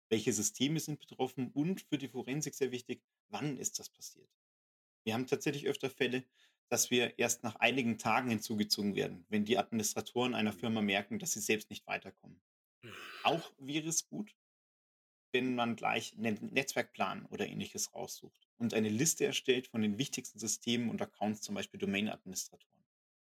Welche 0.09 0.33
Systeme 0.33 0.79
sind 0.79 0.99
betroffen? 0.99 1.51
Und 1.51 1.81
für 1.81 1.97
die 1.97 2.09
Forensik 2.09 2.53
sehr 2.53 2.71
wichtig, 2.71 3.01
wann 3.29 3.57
ist 3.57 3.79
das 3.79 3.89
passiert? 3.89 4.29
Wir 5.03 5.13
haben 5.13 5.25
tatsächlich 5.25 5.67
öfter 5.67 5.89
Fälle, 5.89 6.25
dass 6.71 6.91
wir 6.91 7.19
erst 7.19 7.43
nach 7.43 7.57
einigen 7.57 7.99
Tagen 7.99 8.29
hinzugezogen 8.31 8.95
werden, 8.95 9.25
wenn 9.29 9.45
die 9.45 9.59
Administratoren 9.59 10.35
einer 10.35 10.53
Firma 10.53 10.81
merken, 10.81 11.19
dass 11.19 11.33
sie 11.33 11.41
selbst 11.41 11.69
nicht 11.71 11.87
weiterkommen. 11.87 12.41
Auch 13.23 13.53
wäre 13.59 13.89
es 13.89 14.07
gut, 14.07 14.35
wenn 15.33 15.55
man 15.55 15.75
gleich 15.75 16.17
einen 16.17 16.53
Netzwerkplan 16.53 17.25
oder 17.25 17.47
ähnliches 17.47 17.93
raussucht 17.93 18.47
und 18.57 18.73
eine 18.73 18.87
Liste 18.89 19.25
erstellt 19.25 19.67
von 19.67 19.81
den 19.81 19.97
wichtigsten 19.97 20.39
Systemen 20.39 20.89
und 20.89 21.01
Accounts, 21.01 21.41
zum 21.41 21.55
Beispiel 21.55 21.79
Domain-Administratoren. 21.81 22.85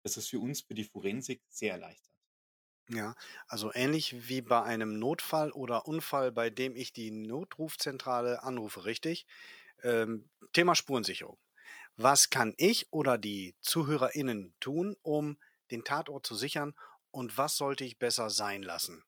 Das 0.02 0.16
ist 0.16 0.28
für 0.28 0.40
uns, 0.40 0.62
für 0.62 0.74
die 0.74 0.84
Forensik, 0.84 1.44
sehr 1.48 1.72
erleichtert. 1.74 2.14
Ja, 2.90 3.14
also 3.46 3.70
ähnlich 3.74 4.28
wie 4.28 4.40
bei 4.40 4.62
einem 4.62 4.98
Notfall 4.98 5.52
oder 5.52 5.86
Unfall, 5.86 6.32
bei 6.32 6.48
dem 6.48 6.74
ich 6.74 6.92
die 6.92 7.10
Notrufzentrale 7.10 8.42
anrufe, 8.42 8.84
richtig? 8.86 9.26
Ähm, 9.82 10.30
Thema 10.52 10.74
Spurensicherung. 10.74 11.38
Was 12.00 12.30
kann 12.30 12.54
ich 12.58 12.92
oder 12.92 13.18
die 13.18 13.56
ZuhörerInnen 13.60 14.54
tun, 14.60 14.94
um 15.02 15.36
den 15.72 15.82
Tatort 15.82 16.24
zu 16.24 16.36
sichern 16.36 16.74
und 17.10 17.36
was 17.36 17.56
sollte 17.56 17.84
ich 17.84 17.98
besser 17.98 18.30
sein 18.30 18.62
lassen? 18.62 19.02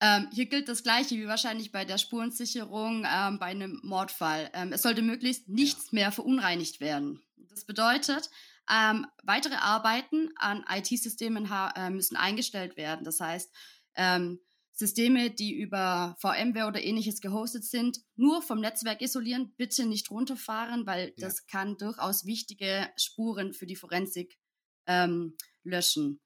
Ähm, 0.00 0.28
hier 0.32 0.46
gilt 0.46 0.68
das 0.68 0.84
Gleiche 0.84 1.16
wie 1.16 1.26
wahrscheinlich 1.26 1.72
bei 1.72 1.84
der 1.84 1.98
Spurensicherung 1.98 3.04
ähm, 3.12 3.40
bei 3.40 3.46
einem 3.46 3.80
Mordfall. 3.82 4.50
Ähm, 4.54 4.72
es 4.72 4.82
sollte 4.82 5.02
möglichst 5.02 5.48
nichts 5.48 5.90
mehr 5.90 6.12
verunreinigt 6.12 6.78
werden. 6.78 7.22
Das 7.36 7.64
bedeutet, 7.64 8.30
ähm, 8.70 9.04
weitere 9.24 9.56
Arbeiten 9.56 10.30
an 10.36 10.64
IT-Systemen 10.70 11.50
äh, 11.74 11.90
müssen 11.90 12.16
eingestellt 12.16 12.76
werden. 12.76 13.04
Das 13.04 13.18
heißt, 13.18 13.52
ähm, 13.96 14.38
Systeme, 14.80 15.30
die 15.30 15.52
über 15.52 16.16
VMware 16.20 16.66
oder 16.66 16.82
ähnliches 16.82 17.20
gehostet 17.20 17.64
sind, 17.64 17.98
nur 18.16 18.40
vom 18.40 18.60
Netzwerk 18.60 19.02
isolieren, 19.02 19.52
bitte 19.58 19.84
nicht 19.84 20.10
runterfahren, 20.10 20.86
weil 20.86 21.08
ja. 21.08 21.26
das 21.26 21.46
kann 21.46 21.76
durchaus 21.76 22.24
wichtige 22.24 22.88
Spuren 22.96 23.52
für 23.52 23.66
die 23.66 23.76
Forensik 23.76 24.38
ähm, 24.86 25.36
löschen. 25.64 26.18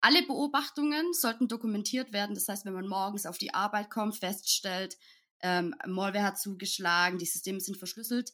Alle 0.00 0.26
Beobachtungen 0.26 1.12
sollten 1.12 1.46
dokumentiert 1.46 2.12
werden. 2.12 2.34
Das 2.34 2.48
heißt, 2.48 2.64
wenn 2.64 2.72
man 2.72 2.88
morgens 2.88 3.24
auf 3.24 3.38
die 3.38 3.54
Arbeit 3.54 3.88
kommt, 3.88 4.16
feststellt, 4.16 4.98
ähm, 5.40 5.72
Malware 5.86 6.24
hat 6.24 6.40
zugeschlagen, 6.40 7.18
die 7.18 7.26
Systeme 7.26 7.60
sind 7.60 7.78
verschlüsselt, 7.78 8.32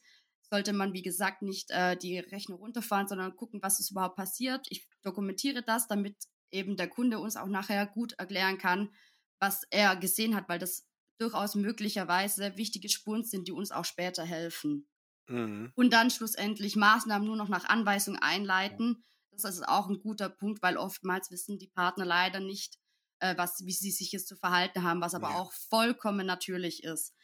sollte 0.51 0.73
man, 0.73 0.95
wie 0.95 1.03
gesagt, 1.03 1.43
nicht 1.43 1.71
äh, 1.73 1.95
die 1.95 2.19
Rechner 2.19 2.57
runterfahren, 2.57 3.07
sondern 3.07 3.37
gucken, 3.37 3.61
was 3.63 3.81
ist 3.81 3.91
überhaupt 3.91 4.17
passiert. 4.17 4.67
Ich 4.71 4.89
dokumentiere 5.03 5.63
das, 5.63 5.89
damit 5.89 6.17
eben 6.51 6.79
der 6.79 6.89
Kunde 6.89 7.19
uns 7.19 7.37
auch 7.37 7.49
nachher 7.49 7.87
gut 7.87 8.15
erklären 8.15 8.57
kann, 8.57 8.89
was 9.41 9.63
er 9.71 9.97
gesehen 9.97 10.35
hat, 10.35 10.49
weil 10.49 10.59
das 10.59 10.87
durchaus 11.19 11.55
möglicherweise 11.55 12.57
wichtige 12.57 12.89
Spuren 12.89 13.25
sind, 13.25 13.49
die 13.49 13.53
uns 13.53 13.71
auch 13.71 13.85
später 13.85 14.25
helfen. 14.25 14.89
Mhm. 15.29 15.73
Und 15.75 15.93
dann 15.93 16.11
schlussendlich 16.11 16.77
Maßnahmen 16.77 17.27
nur 17.27 17.37
noch 17.37 17.49
nach 17.49 17.65
Anweisung 17.65 18.17
einleiten. 18.17 19.05
Das 19.31 19.45
ist 19.45 19.69
auch 19.69 19.89
ein 19.89 20.01
guter 20.01 20.29
Punkt, 20.29 20.63
weil 20.63 20.77
oftmals 20.77 21.31
wissen 21.31 21.59
die 21.59 21.69
Partner 21.69 22.05
leider 22.05 22.41
nicht, 22.41 22.79
äh, 23.21 23.37
was, 23.37 23.65
wie 23.65 23.73
sie 23.73 23.91
sich 23.91 24.13
jetzt 24.13 24.29
zu 24.29 24.37
verhalten 24.37 24.83
haben, 24.83 25.01
was 25.01 25.15
aber 25.15 25.31
ja. 25.31 25.37
auch 25.37 25.53
vollkommen 25.53 26.27
natürlich 26.27 26.85
ist. 26.85 27.15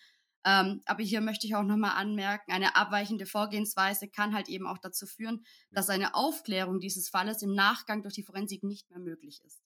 Ähm, 0.46 0.82
aber 0.84 1.02
hier 1.02 1.22
möchte 1.22 1.46
ich 1.46 1.54
auch 1.54 1.62
nochmal 1.62 1.96
anmerken, 1.96 2.52
eine 2.52 2.76
abweichende 2.76 3.24
Vorgehensweise 3.24 4.08
kann 4.08 4.34
halt 4.34 4.48
eben 4.48 4.66
auch 4.66 4.78
dazu 4.78 5.06
führen, 5.06 5.44
dass 5.70 5.88
eine 5.88 6.14
Aufklärung 6.14 6.80
dieses 6.80 7.08
Falles 7.08 7.40
im 7.40 7.54
Nachgang 7.54 8.02
durch 8.02 8.14
die 8.14 8.24
Forensik 8.24 8.62
nicht 8.62 8.90
mehr 8.90 8.98
möglich 8.98 9.40
ist. 9.42 9.62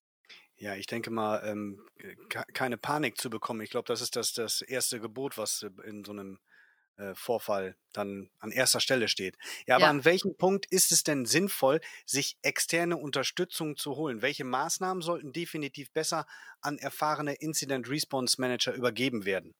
Ja, 0.61 0.75
ich 0.75 0.87
denke 0.87 1.11
mal, 1.11 1.41
ähm, 1.45 1.81
keine 2.53 2.79
Panik 2.79 3.17
zu 3.17 3.31
bekommen. 3.31 3.61
Ich 3.61 3.71
glaube, 3.71 3.87
das 3.87 4.01
ist 4.01 4.17
das, 4.17 4.33
das 4.33 4.61
erste 4.61 4.99
Gebot, 5.01 5.39
was 5.39 5.63
äh, 5.63 5.71
in 5.89 6.05
so 6.05 6.13
einem 6.13 6.41
äh, 6.97 7.15
Vorfall 7.15 7.77
dann 7.93 8.29
an 8.41 8.51
erster 8.51 8.81
Stelle 8.81 9.07
steht. 9.07 9.37
Ja, 9.67 9.77
aber 9.77 9.85
ja. 9.85 9.91
an 9.91 10.05
welchem 10.05 10.37
Punkt 10.37 10.67
ist 10.67 10.91
es 10.91 11.05
denn 11.05 11.27
sinnvoll, 11.27 11.81
sich 12.05 12.39
externe 12.43 12.97
Unterstützung 12.97 13.77
zu 13.77 13.95
holen? 13.95 14.21
Welche 14.21 14.45
Maßnahmen 14.45 15.01
sollten 15.01 15.33
definitiv 15.33 15.93
besser 15.93 16.27
an 16.61 16.77
erfahrene 16.79 17.35
Incident 17.35 17.89
Response 17.89 18.41
Manager 18.41 18.75
übergeben 18.75 19.25
werden? 19.25 19.55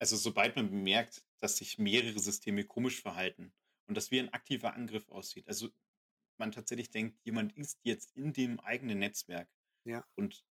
Also 0.00 0.16
sobald 0.16 0.56
man 0.56 0.70
bemerkt, 0.70 1.22
dass 1.38 1.58
sich 1.58 1.78
mehrere 1.78 2.18
Systeme 2.18 2.64
komisch 2.64 3.00
verhalten 3.00 3.54
und 3.86 3.96
dass 3.96 4.10
wie 4.10 4.18
ein 4.18 4.32
aktiver 4.32 4.74
Angriff 4.74 5.08
aussieht, 5.08 5.46
also 5.46 5.70
man 6.38 6.52
tatsächlich 6.52 6.90
denkt, 6.90 7.18
jemand 7.24 7.56
ist 7.56 7.80
jetzt 7.82 8.16
in 8.16 8.32
dem 8.32 8.60
eigenen 8.60 8.98
Netzwerk 8.98 9.48
ja. 9.84 10.04
und 10.14 10.44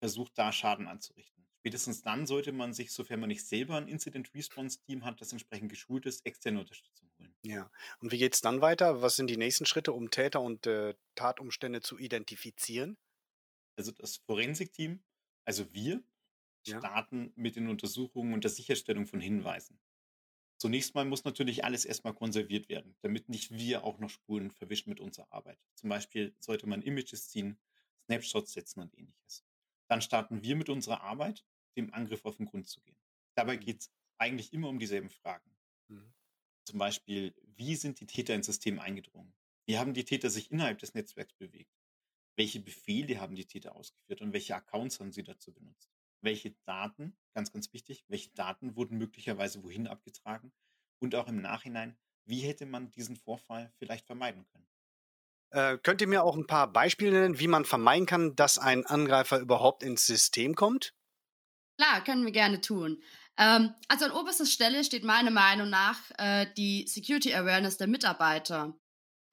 versucht 0.00 0.36
da 0.36 0.52
Schaden 0.52 0.86
anzurichten 0.86 1.46
Spätestens 1.66 2.00
dann 2.00 2.28
sollte 2.28 2.52
man 2.52 2.72
sich, 2.72 2.92
sofern 2.92 3.18
man 3.18 3.28
nicht 3.28 3.44
selber 3.44 3.76
ein 3.76 3.88
Incident 3.88 4.32
Response 4.36 4.78
Team 4.82 5.04
hat, 5.04 5.20
das 5.20 5.32
entsprechend 5.32 5.68
geschult 5.68 6.06
ist, 6.06 6.24
externe 6.24 6.60
Unterstützung 6.60 7.10
holen. 7.18 7.34
Ja. 7.42 7.68
Und 7.98 8.12
wie 8.12 8.18
geht 8.18 8.34
es 8.34 8.40
dann 8.40 8.60
weiter? 8.60 9.02
Was 9.02 9.16
sind 9.16 9.28
die 9.28 9.36
nächsten 9.36 9.66
Schritte, 9.66 9.92
um 9.92 10.12
Täter 10.12 10.40
und 10.42 10.68
äh, 10.68 10.94
Tatumstände 11.16 11.80
zu 11.80 11.98
identifizieren? 11.98 12.96
Also 13.76 13.90
das 13.90 14.18
Forensikteam, 14.18 15.02
also 15.44 15.74
wir, 15.74 16.04
ja. 16.68 16.78
starten 16.78 17.32
mit 17.34 17.56
den 17.56 17.68
Untersuchungen 17.68 18.32
und 18.32 18.44
der 18.44 18.52
Sicherstellung 18.52 19.08
von 19.08 19.18
Hinweisen. 19.18 19.80
Zunächst 20.58 20.94
mal 20.94 21.04
muss 21.04 21.24
natürlich 21.24 21.64
alles 21.64 21.84
erstmal 21.84 22.14
konserviert 22.14 22.68
werden, 22.68 22.96
damit 23.02 23.28
nicht 23.28 23.50
wir 23.50 23.84
auch 23.84 23.98
noch 23.98 24.08
Spuren 24.08 24.50
verwischen 24.50 24.88
mit 24.88 25.00
unserer 25.00 25.30
Arbeit. 25.30 25.58
Zum 25.74 25.90
Beispiel 25.90 26.34
sollte 26.40 26.66
man 26.66 26.82
Images 26.82 27.28
ziehen, 27.28 27.58
Snapshots 28.04 28.52
setzen 28.52 28.80
und 28.80 28.96
ähnliches. 28.96 29.44
Dann 29.88 30.00
starten 30.00 30.42
wir 30.42 30.56
mit 30.56 30.68
unserer 30.68 31.02
Arbeit 31.02 31.44
dem 31.76 31.92
Angriff 31.92 32.24
auf 32.24 32.38
den 32.38 32.46
Grund 32.46 32.66
zu 32.68 32.80
gehen. 32.80 32.96
Dabei 33.34 33.56
mhm. 33.56 33.60
geht 33.60 33.80
es 33.80 33.92
eigentlich 34.18 34.52
immer 34.52 34.68
um 34.68 34.78
dieselben 34.78 35.10
Fragen. 35.10 35.50
Mhm. 35.88 36.14
Zum 36.64 36.78
Beispiel, 36.78 37.34
wie 37.56 37.76
sind 37.76 38.00
die 38.00 38.06
Täter 38.06 38.34
ins 38.34 38.46
System 38.46 38.78
eingedrungen? 38.78 39.34
Wie 39.66 39.78
haben 39.78 39.94
die 39.94 40.04
Täter 40.04 40.30
sich 40.30 40.50
innerhalb 40.50 40.78
des 40.78 40.94
Netzwerks 40.94 41.34
bewegt? 41.34 41.76
Welche 42.36 42.60
Befehle 42.60 43.20
haben 43.20 43.34
die 43.34 43.46
Täter 43.46 43.76
ausgeführt 43.76 44.20
und 44.20 44.32
welche 44.32 44.54
Accounts 44.54 45.00
haben 45.00 45.12
sie 45.12 45.22
dazu 45.22 45.52
benutzt? 45.52 45.95
Welche 46.26 46.50
Daten, 46.64 47.16
ganz, 47.34 47.52
ganz 47.52 47.72
wichtig, 47.72 48.04
welche 48.08 48.30
Daten 48.30 48.74
wurden 48.74 48.98
möglicherweise 48.98 49.62
wohin 49.62 49.86
abgetragen? 49.86 50.52
Und 50.98 51.14
auch 51.14 51.28
im 51.28 51.40
Nachhinein, 51.40 51.96
wie 52.24 52.40
hätte 52.40 52.66
man 52.66 52.90
diesen 52.90 53.14
Vorfall 53.14 53.72
vielleicht 53.78 54.06
vermeiden 54.06 54.44
können? 54.48 54.66
Äh, 55.50 55.78
könnt 55.78 56.00
ihr 56.00 56.08
mir 56.08 56.24
auch 56.24 56.36
ein 56.36 56.48
paar 56.48 56.72
Beispiele 56.72 57.12
nennen, 57.12 57.38
wie 57.38 57.46
man 57.46 57.64
vermeiden 57.64 58.06
kann, 58.06 58.34
dass 58.34 58.58
ein 58.58 58.84
Angreifer 58.84 59.38
überhaupt 59.38 59.84
ins 59.84 60.04
System 60.04 60.56
kommt? 60.56 60.94
Klar, 61.80 62.02
können 62.02 62.24
wir 62.24 62.32
gerne 62.32 62.60
tun. 62.60 63.00
Ähm, 63.38 63.72
also 63.86 64.06
an 64.06 64.10
oberster 64.10 64.46
Stelle 64.46 64.82
steht 64.82 65.04
meiner 65.04 65.30
Meinung 65.30 65.70
nach 65.70 66.10
äh, 66.18 66.46
die 66.56 66.88
Security 66.88 67.32
Awareness 67.34 67.76
der 67.76 67.86
Mitarbeiter. 67.86 68.76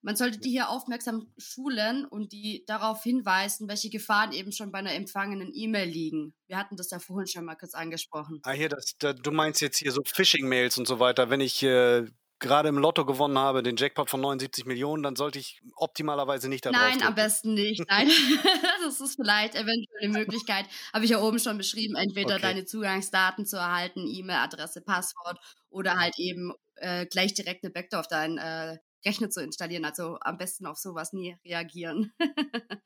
Man 0.03 0.17
sollte 0.17 0.37
die 0.37 0.49
hier 0.49 0.69
aufmerksam 0.69 1.33
schulen 1.37 2.05
und 2.05 2.33
die 2.33 2.65
darauf 2.67 3.01
hinweisen, 3.03 3.69
welche 3.69 3.89
Gefahren 3.89 4.33
eben 4.33 4.51
schon 4.51 4.69
bei 4.69 4.79
einer 4.79 4.93
empfangenen 4.93 5.51
E-Mail 5.53 5.89
liegen. 5.89 6.35
Wir 6.47 6.57
hatten 6.57 6.75
das 6.75 6.91
ja 6.91 6.99
vorhin 6.99 7.25
schon 7.27 7.45
mal 7.45 7.55
kurz 7.55 7.73
angesprochen. 7.73 8.41
Ah, 8.43 8.51
hier, 8.51 8.67
das, 8.67 8.95
da, 8.99 9.13
du 9.13 9.31
meinst 9.31 9.61
jetzt 9.61 9.77
hier 9.77 9.93
so 9.93 10.01
Phishing-Mails 10.05 10.77
und 10.77 10.87
so 10.87 10.99
weiter. 10.99 11.29
Wenn 11.29 11.39
ich 11.39 11.63
äh, 11.63 12.05
gerade 12.43 12.67
im 12.67 12.77
Lotto 12.77 13.05
gewonnen 13.05 13.37
habe, 13.37 13.63
den 13.63 13.77
Jackpot 13.77 14.09
von 14.09 14.19
79 14.19 14.65
Millionen, 14.65 15.01
dann 15.01 15.15
sollte 15.15 15.39
ich 15.39 15.61
optimalerweise 15.75 16.49
nicht 16.49 16.65
da 16.65 16.71
Nein, 16.71 17.01
am 17.01 17.15
besten 17.15 17.53
nicht. 17.53 17.81
Nein, 17.89 18.09
das 18.83 18.99
ist 18.99 19.15
vielleicht 19.15 19.55
eventuell 19.55 20.03
eine 20.03 20.11
Möglichkeit. 20.11 20.65
Habe 20.93 21.05
ich 21.05 21.11
ja 21.11 21.21
oben 21.21 21.39
schon 21.39 21.57
beschrieben, 21.57 21.95
entweder 21.95 22.35
okay. 22.35 22.41
deine 22.41 22.65
Zugangsdaten 22.65 23.45
zu 23.45 23.55
erhalten, 23.55 24.05
E-Mail-Adresse, 24.05 24.81
Passwort 24.81 25.39
oder 25.69 25.97
halt 25.97 26.19
eben 26.19 26.51
äh, 26.75 27.05
gleich 27.05 27.33
direkt 27.33 27.63
eine 27.63 27.71
Backdoor 27.71 28.01
auf 28.01 28.07
deinen 28.07 28.37
äh, 28.37 28.77
Rechner 29.05 29.29
zu 29.29 29.41
installieren. 29.41 29.85
Also 29.85 30.17
am 30.21 30.37
besten 30.37 30.65
auf 30.65 30.77
sowas 30.77 31.13
nie 31.13 31.37
reagieren. 31.45 32.13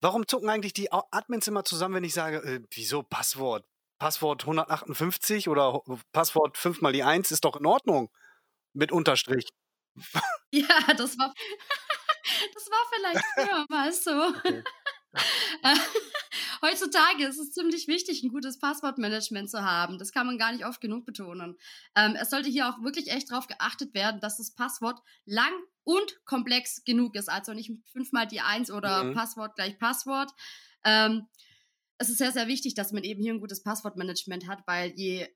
Warum 0.00 0.26
zucken 0.26 0.48
eigentlich 0.48 0.74
die 0.74 0.92
Admins 0.92 1.48
immer 1.48 1.64
zusammen, 1.64 1.96
wenn 1.96 2.04
ich 2.04 2.14
sage, 2.14 2.38
äh, 2.38 2.60
wieso 2.70 3.02
Passwort? 3.02 3.66
Passwort 3.98 4.42
158 4.42 5.48
oder 5.48 5.80
Passwort 6.12 6.58
5 6.58 6.82
mal 6.82 6.92
die 6.92 7.02
1 7.02 7.30
ist 7.30 7.44
doch 7.44 7.56
in 7.56 7.66
Ordnung. 7.66 8.10
Mit 8.74 8.92
Unterstrich. 8.92 9.48
Ja, 10.52 10.94
das 10.96 11.18
war, 11.18 11.32
das 12.54 12.70
war 12.70 12.78
vielleicht 12.94 13.24
früher 13.34 13.66
mal 13.68 13.92
so. 13.92 14.10
Okay. 14.10 14.62
Heutzutage 16.62 17.26
ist 17.26 17.38
es 17.38 17.52
ziemlich 17.52 17.86
wichtig, 17.86 18.22
ein 18.22 18.30
gutes 18.30 18.58
Passwortmanagement 18.58 19.50
zu 19.50 19.62
haben. 19.62 19.98
Das 19.98 20.12
kann 20.12 20.26
man 20.26 20.38
gar 20.38 20.52
nicht 20.52 20.64
oft 20.64 20.80
genug 20.80 21.04
betonen. 21.04 21.56
Ähm, 21.94 22.16
es 22.20 22.30
sollte 22.30 22.48
hier 22.48 22.68
auch 22.68 22.82
wirklich 22.82 23.10
echt 23.10 23.30
darauf 23.30 23.46
geachtet 23.46 23.94
werden, 23.94 24.20
dass 24.20 24.38
das 24.38 24.54
Passwort 24.54 25.00
lang 25.24 25.52
und 25.84 26.24
komplex 26.24 26.82
genug 26.84 27.14
ist. 27.14 27.28
Also 27.28 27.52
nicht 27.52 27.70
fünfmal 27.92 28.26
die 28.26 28.40
Eins 28.40 28.70
oder 28.70 29.04
mhm. 29.04 29.14
Passwort 29.14 29.54
gleich 29.54 29.78
Passwort. 29.78 30.32
Ähm, 30.84 31.26
es 31.98 32.08
ist 32.08 32.18
sehr, 32.18 32.32
sehr 32.32 32.46
wichtig, 32.46 32.74
dass 32.74 32.92
man 32.92 33.04
eben 33.04 33.22
hier 33.22 33.32
ein 33.32 33.40
gutes 33.40 33.62
Passwortmanagement 33.62 34.48
hat, 34.48 34.62
weil 34.66 34.92
je 34.96 35.28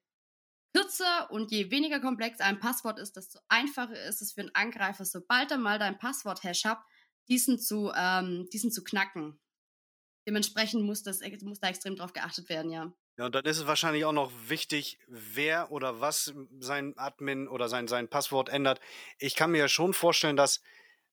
kürzer 0.74 1.30
und 1.30 1.50
je 1.50 1.70
weniger 1.70 2.00
komplex 2.00 2.40
ein 2.40 2.60
Passwort 2.60 2.98
ist, 2.98 3.16
desto 3.16 3.38
einfacher 3.48 3.98
ist 4.06 4.22
es 4.22 4.32
für 4.32 4.42
einen 4.42 4.54
Angreifer, 4.54 5.04
sobald 5.04 5.50
er 5.50 5.58
mal 5.58 5.78
dein 5.78 5.98
Passwort-Hash 5.98 6.64
hat, 6.64 6.80
diesen 7.28 7.58
zu, 7.58 7.92
ähm, 7.94 8.48
diesen 8.52 8.70
zu 8.70 8.84
knacken. 8.84 9.40
Dementsprechend 10.26 10.82
muss, 10.84 11.02
das, 11.02 11.20
muss 11.42 11.60
da 11.60 11.68
extrem 11.68 11.96
drauf 11.96 12.12
geachtet 12.12 12.48
werden, 12.48 12.70
ja. 12.70 12.92
Ja, 13.18 13.26
und 13.26 13.34
dann 13.34 13.44
ist 13.44 13.58
es 13.58 13.66
wahrscheinlich 13.66 14.04
auch 14.04 14.12
noch 14.12 14.32
wichtig, 14.46 14.98
wer 15.08 15.70
oder 15.70 16.00
was 16.00 16.34
sein 16.58 16.94
Admin 16.96 17.48
oder 17.48 17.68
sein, 17.68 17.88
sein 17.88 18.08
Passwort 18.08 18.48
ändert. 18.48 18.80
Ich 19.18 19.34
kann 19.34 19.50
mir 19.50 19.58
ja 19.58 19.68
schon 19.68 19.92
vorstellen, 19.92 20.36
dass 20.36 20.62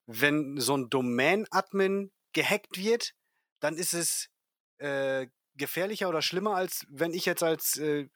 wenn 0.06 0.58
so 0.60 0.78
ein 0.78 0.89
Domain-Admin 0.89 2.12
gehackt 2.34 2.78
wird, 2.78 3.13
dann 3.60 3.76
ist 3.76 3.93
es 3.93 4.30
äh, 4.78 5.28
gefährlicher 5.56 6.08
oder 6.08 6.22
schlimmer, 6.22 6.56
als 6.56 6.86
wenn 6.89 7.13
ich 7.13 7.26
jetzt 7.26 7.43
als 7.43 7.78
äh, 7.78 8.08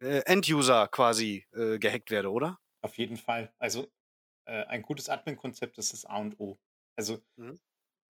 äh, 0.00 0.22
End-User 0.26 0.88
quasi 0.88 1.46
äh, 1.52 1.78
gehackt 1.78 2.10
werde, 2.10 2.30
oder? 2.30 2.58
Auf 2.82 2.98
jeden 2.98 3.16
Fall. 3.16 3.52
Also 3.58 3.90
äh, 4.44 4.64
ein 4.64 4.82
gutes 4.82 5.08
Admin-Konzept 5.08 5.78
ist 5.78 5.92
das 5.92 6.04
A 6.04 6.18
und 6.18 6.38
O. 6.38 6.58
Also 6.96 7.22
mhm. 7.36 7.58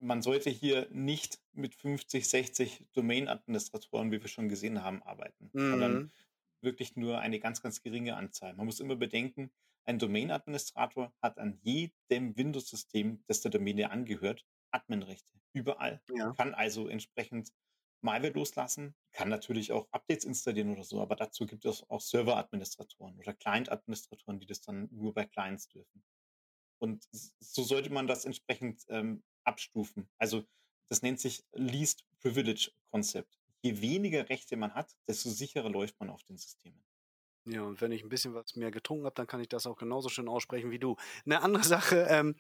Man 0.01 0.23
sollte 0.23 0.51
hier 0.51 0.89
nicht 0.91 1.41
mit 1.53 1.75
50, 1.75 2.29
60 2.29 2.87
Domain-Administratoren, 2.93 4.13
wie 4.13 4.21
wir 4.21 4.29
schon 4.29 4.49
gesehen 4.49 4.83
haben, 4.83 5.03
arbeiten, 5.03 5.51
mhm. 5.53 5.71
sondern 5.71 6.13
wirklich 6.61 6.97
nur 6.97 7.19
eine 7.21 7.39
ganz, 7.41 7.63
ganz 7.63 7.83
geringe 7.83 8.17
Anzahl. 8.17 8.55
Man 8.55 8.67
muss 8.67 8.81
immer 8.81 8.97
bedenken, 8.97 9.51
ein 9.85 9.99
Domain-Administrator 9.99 11.15
hat 11.23 11.39
an 11.39 11.59
jedem 11.63 12.37
Windows-System, 12.37 13.23
das 13.27 13.41
der 13.41 13.53
Domäne 13.53 13.91
angehört, 13.91 14.45
Adminrechte. 14.73 15.33
Überall. 15.53 16.03
Ja. 16.13 16.33
Kann 16.33 16.55
also 16.55 16.89
entsprechend 16.89 17.53
Malware 18.03 18.33
loslassen, 18.33 18.95
kann 19.13 19.29
natürlich 19.29 19.73
auch 19.73 19.89
Updates 19.93 20.25
installieren 20.25 20.71
oder 20.71 20.85
so, 20.85 21.01
aber 21.01 21.17
dazu 21.17 21.47
gibt 21.47 21.65
es 21.65 21.89
auch 21.89 22.01
Server-Administratoren 22.01 23.17
oder 23.19 23.33
Client-Administratoren, 23.33 24.41
die 24.41 24.47
das 24.47 24.61
dann 24.61 24.89
nur 24.93 25.15
bei 25.15 25.25
Clients 25.25 25.69
dürfen. 25.69 26.05
Und 26.79 27.07
so 27.11 27.63
sollte 27.63 27.91
man 27.91 28.07
das 28.07 28.25
entsprechend 28.25 28.85
ähm, 28.89 29.23
abstufen. 29.47 30.09
Also 30.19 30.45
das 30.89 31.03
nennt 31.03 31.21
sich 31.21 31.45
Least 31.53 32.05
Privilege 32.21 32.71
Konzept. 32.91 33.39
Je 33.63 33.81
weniger 33.81 34.29
Rechte 34.29 34.57
man 34.57 34.75
hat, 34.75 34.97
desto 35.09 35.31
sicherer 35.31 35.71
läuft 35.71 35.99
man 35.99 36.11
auf 36.11 36.23
den 36.25 36.37
Systemen. 36.37 36.83
Ja, 37.49 37.63
und 37.63 37.81
wenn 37.81 37.93
ich 37.93 38.03
ein 38.03 38.09
bisschen 38.09 38.35
was 38.35 38.57
mehr 38.57 38.73
getrunken 38.73 39.05
habe, 39.05 39.15
dann 39.15 39.29
kann 39.29 39.41
ich 39.41 39.49
das 39.49 39.67
auch 39.67 39.77
genauso 39.77 40.09
schön 40.09 40.29
aussprechen 40.29 40.71
wie 40.73 40.81
du. 40.81 40.97
Eine 41.25 41.43
andere 41.43 41.63
Sache, 41.63 42.07
ähm, 42.11 42.35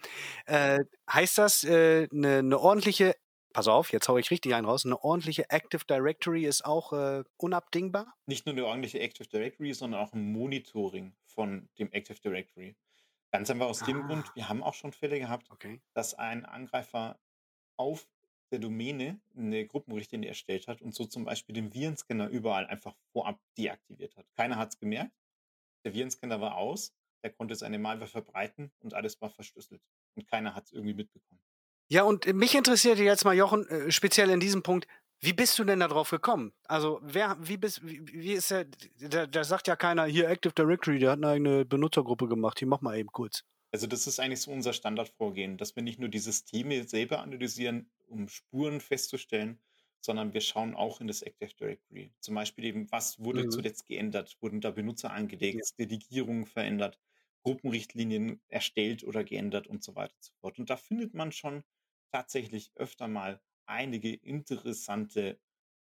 äh, 0.47 0.85
heißt 1.11 1.39
das, 1.39 1.63
äh, 1.63 2.09
eine, 2.11 2.39
eine 2.39 2.59
ordentliche, 2.59 3.15
pass 3.53 3.69
auf, 3.69 3.93
jetzt 3.93 4.09
haue 4.09 4.19
ich 4.19 4.33
richtig 4.33 4.55
einen 4.55 4.67
raus, 4.67 4.85
eine 4.85 5.03
ordentliche 5.03 5.49
Active 5.51 5.85
Directory 5.89 6.45
ist 6.45 6.65
auch 6.65 6.93
äh, 6.93 7.23
unabdingbar? 7.37 8.15
Nicht 8.27 8.47
nur 8.47 8.55
eine 8.55 8.67
ordentliche 8.67 8.99
Active 8.99 9.29
Directory, 9.29 9.75
sondern 9.75 10.01
auch 10.01 10.13
ein 10.13 10.33
Monitoring 10.33 11.15
von 11.25 11.69
dem 11.79 11.93
Active 11.93 12.19
Directory. 12.21 12.75
Ganz 13.37 13.51
einfach 13.51 13.67
aus 13.67 13.81
dem 13.81 14.07
Grund, 14.07 14.27
ah. 14.27 14.33
wir 14.35 14.49
haben 14.49 14.63
auch 14.63 14.73
schon 14.73 14.93
Fälle 14.93 15.19
gehabt, 15.19 15.51
okay. 15.51 15.79
dass 15.93 16.15
ein 16.15 16.47
Angreifer 16.47 17.19
auf 17.77 18.09
der 18.51 18.61
Domäne 18.61 19.21
eine 19.37 19.67
Gruppenrichtlinie 19.67 20.31
erstellt 20.31 20.69
hat 20.69 20.81
und 20.81 20.95
so 20.95 21.05
zum 21.05 21.27
Beispiel 21.27 21.55
den 21.55 21.75
Virenscanner 21.75 22.29
überall 22.31 22.67
einfach 22.67 22.95
vorab 23.13 23.39
deaktiviert 23.59 24.17
hat. 24.17 24.25
Keiner 24.37 24.57
hat 24.57 24.71
es 24.71 24.79
gemerkt. 24.79 25.13
Der 25.85 25.93
Virenscanner 25.93 26.41
war 26.41 26.57
aus, 26.57 26.95
der 27.23 27.31
konnte 27.31 27.55
seine 27.57 27.79
Malware 27.79 28.09
verbreiten 28.09 28.73
und 28.79 28.95
alles 28.95 29.21
war 29.21 29.29
verschlüsselt. 29.29 29.83
Und 30.15 30.27
keiner 30.27 30.55
hat 30.55 30.65
es 30.65 30.73
irgendwie 30.73 30.95
mitbekommen. 30.95 31.41
Ja, 31.89 32.05
und 32.05 32.25
mich 32.33 32.55
interessiert 32.55 32.99
jetzt 32.99 33.27
mal, 33.27 33.37
Jochen, 33.37 33.69
äh, 33.69 33.93
speziell 33.93 34.31
in 34.31 34.41
diesem 34.41 34.63
Punkt, 34.63 34.89
wie 35.21 35.33
bist 35.33 35.59
du 35.59 35.65
denn 35.65 35.81
da 35.81 35.89
drauf 35.89 36.11
gekommen? 36.11 36.53
Also, 36.65 37.01
wer, 37.03 37.37
wie 37.41 37.57
bist, 37.57 37.87
wie, 37.87 38.07
wie 38.07 38.33
ist 38.33 38.51
der, 38.51 38.67
da, 39.01 39.27
da 39.27 39.45
sagt 39.45 39.67
ja 39.69 39.77
keiner, 39.77 40.05
hier 40.05 40.29
Active 40.29 40.53
Directory, 40.55 40.99
der 40.99 41.13
hat 41.13 41.19
eine 41.19 41.29
eigene 41.29 41.65
Benutzergruppe 41.65 42.29
gemacht, 42.29 42.59
hier 42.59 42.69
mach 42.69 42.81
mal 42.81 42.99
eben 42.99 43.11
kurz. 43.11 43.45
Also 43.73 43.87
das 43.87 44.07
ist 44.07 44.21
eigentlich 44.21 44.41
so 44.41 44.53
unser 44.53 44.73
Standardvorgehen, 44.73 45.59
dass 45.59 45.77
wir 45.77 45.83
nicht 45.83 45.99
nur 45.99 46.09
die 46.09 46.19
Systeme 46.19 46.85
selber 46.85 47.21
analysieren, 47.21 47.91
um 48.07 48.29
Spuren 48.29 48.81
festzustellen, 48.81 49.59
sondern 50.01 50.33
wir 50.33 50.41
schauen 50.41 50.75
auch 50.75 51.01
in 51.01 51.09
das 51.09 51.23
Active 51.23 51.53
Directory. 51.59 52.13
Zum 52.21 52.35
Beispiel 52.37 52.65
eben, 52.65 52.91
was 52.91 53.19
wurde 53.19 53.45
mhm. 53.45 53.51
zuletzt 53.51 53.87
geändert? 53.87 54.37
Wurden 54.41 54.61
da 54.61 54.71
Benutzer 54.71 55.13
angelegt, 55.13 55.75
ja. 55.79 55.85
Delegierungen 55.85 56.47
verändert, 56.47 56.99
Gruppenrichtlinien 57.43 58.41
erstellt 58.49 59.05
oder 59.05 59.25
geändert 59.25 59.67
und 59.67 59.83
so 59.83 59.95
weiter 59.95 60.15
und 60.15 60.25
so 60.25 60.33
fort. 60.41 60.59
Und 60.59 60.71
da 60.71 60.77
findet 60.77 61.13
man 61.13 61.33
schon 61.33 61.65
tatsächlich 62.13 62.71
öfter 62.77 63.09
mal 63.09 63.41
einige 63.67 64.15
interessante 64.15 65.39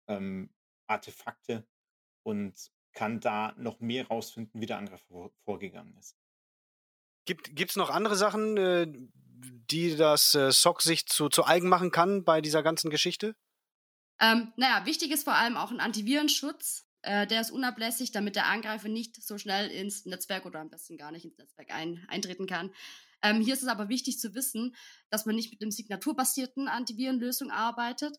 ähm, 0.08 0.50
Artefakte 0.88 1.66
und 2.24 2.54
kann 2.94 3.20
da 3.20 3.54
noch 3.58 3.80
mehr 3.80 4.08
rausfinden, 4.08 4.60
wie 4.60 4.66
der 4.66 4.78
Angriff 4.78 5.02
vor, 5.08 5.32
vorgegangen 5.46 5.96
ist. 5.98 6.18
Gibt 7.26 7.70
es 7.70 7.76
noch 7.76 7.90
andere 7.90 8.16
Sachen, 8.16 8.58
äh, 8.58 8.88
die 8.88 9.96
das 9.96 10.36
äh, 10.36 10.52
SOC 10.52 10.82
sich 10.82 11.06
zu, 11.08 11.30
zu 11.30 11.46
eigen 11.46 11.70
machen 11.70 11.92
kann 11.92 12.24
bei 12.24 12.42
dieser 12.42 12.64
ganzen 12.64 12.90
Geschichte? 12.90 13.36
Ähm, 14.20 14.52
naja, 14.58 14.86
wichtig 14.86 15.12
ist 15.12 15.24
vor 15.24 15.36
allem 15.36 15.56
auch 15.56 15.72
ein 15.72 15.80
Antivirenschutz. 15.80 16.88
Äh, 17.04 17.26
der 17.28 17.42
ist 17.42 17.52
unablässig, 17.52 18.12
damit 18.12 18.36
der 18.36 18.48
Angreifer 18.48 18.88
nicht 18.88 19.22
so 19.24 19.38
schnell 19.38 19.70
ins 19.70 20.06
Netzwerk 20.06 20.46
oder 20.46 20.60
am 20.60 20.70
besten 20.70 20.98
gar 20.98 21.12
nicht 21.12 21.26
ins 21.26 21.38
Netzwerk 21.38 21.72
ein, 21.72 22.06
eintreten 22.08 22.46
kann. 22.46 22.72
Ähm, 23.24 23.42
hier 23.42 23.54
ist 23.54 23.64
es 23.64 23.68
aber 23.68 23.90
wichtig 23.90 24.20
zu 24.20 24.34
wissen, 24.34 24.76
dass 25.10 25.26
man 25.26 25.36
nicht 25.36 25.52
mit 25.52 25.62
einem 25.62 25.72
signaturbasierten 25.72 26.68
Antivirenlösung 26.68 27.52
arbeitet, 27.52 28.18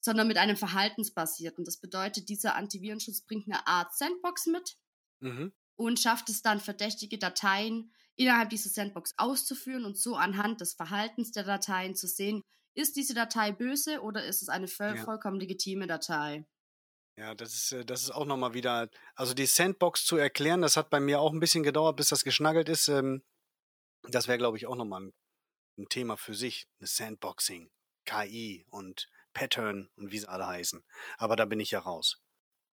sondern 0.00 0.28
mit 0.28 0.36
einem 0.36 0.56
verhaltensbasierten. 0.56 1.64
Das 1.64 1.78
bedeutet, 1.78 2.28
dieser 2.28 2.54
Antivirenschutz 2.54 3.22
bringt 3.22 3.46
eine 3.46 3.66
Art 3.66 3.94
Sandbox 3.94 4.46
mit 4.46 4.76
mhm. 5.20 5.52
und 5.76 5.98
schafft 5.98 6.28
es 6.28 6.42
dann, 6.42 6.60
verdächtige 6.60 7.18
Dateien 7.18 7.92
innerhalb 8.16 8.50
dieser 8.50 8.70
Sandbox 8.70 9.14
auszuführen 9.16 9.84
und 9.84 9.96
so 9.96 10.16
anhand 10.16 10.60
des 10.60 10.74
Verhaltens 10.74 11.32
der 11.32 11.44
Dateien 11.44 11.94
zu 11.94 12.06
sehen, 12.06 12.42
ist 12.74 12.96
diese 12.96 13.14
Datei 13.14 13.52
böse 13.52 14.00
oder 14.02 14.24
ist 14.24 14.42
es 14.42 14.48
eine 14.48 14.68
voll, 14.68 14.94
ja. 14.96 15.04
vollkommen 15.04 15.40
legitime 15.40 15.86
Datei? 15.86 16.46
Ja, 17.16 17.34
das 17.34 17.54
ist, 17.54 17.72
äh, 17.72 17.84
das 17.84 18.02
ist 18.02 18.10
auch 18.10 18.26
nochmal 18.26 18.54
wieder, 18.54 18.88
also 19.16 19.34
die 19.34 19.46
Sandbox 19.46 20.04
zu 20.04 20.16
erklären, 20.16 20.62
das 20.62 20.76
hat 20.76 20.90
bei 20.90 21.00
mir 21.00 21.20
auch 21.20 21.32
ein 21.32 21.40
bisschen 21.40 21.64
gedauert, 21.64 21.96
bis 21.96 22.08
das 22.08 22.22
geschnaggelt 22.22 22.68
ist. 22.68 22.88
Ähm, 22.88 23.22
das 24.02 24.28
wäre, 24.28 24.38
glaube 24.38 24.56
ich, 24.56 24.66
auch 24.66 24.76
nochmal 24.76 25.02
ein, 25.02 25.14
ein 25.78 25.88
Thema 25.88 26.16
für 26.16 26.34
sich. 26.34 26.68
Eine 26.78 26.86
Sandboxing, 26.86 27.70
KI 28.04 28.66
und 28.70 29.08
Pattern 29.32 29.90
und 29.96 30.10
wie 30.12 30.18
sie 30.18 30.28
alle 30.28 30.46
heißen. 30.46 30.84
Aber 31.18 31.36
da 31.36 31.44
bin 31.44 31.60
ich 31.60 31.70
ja 31.70 31.80
raus. 31.80 32.20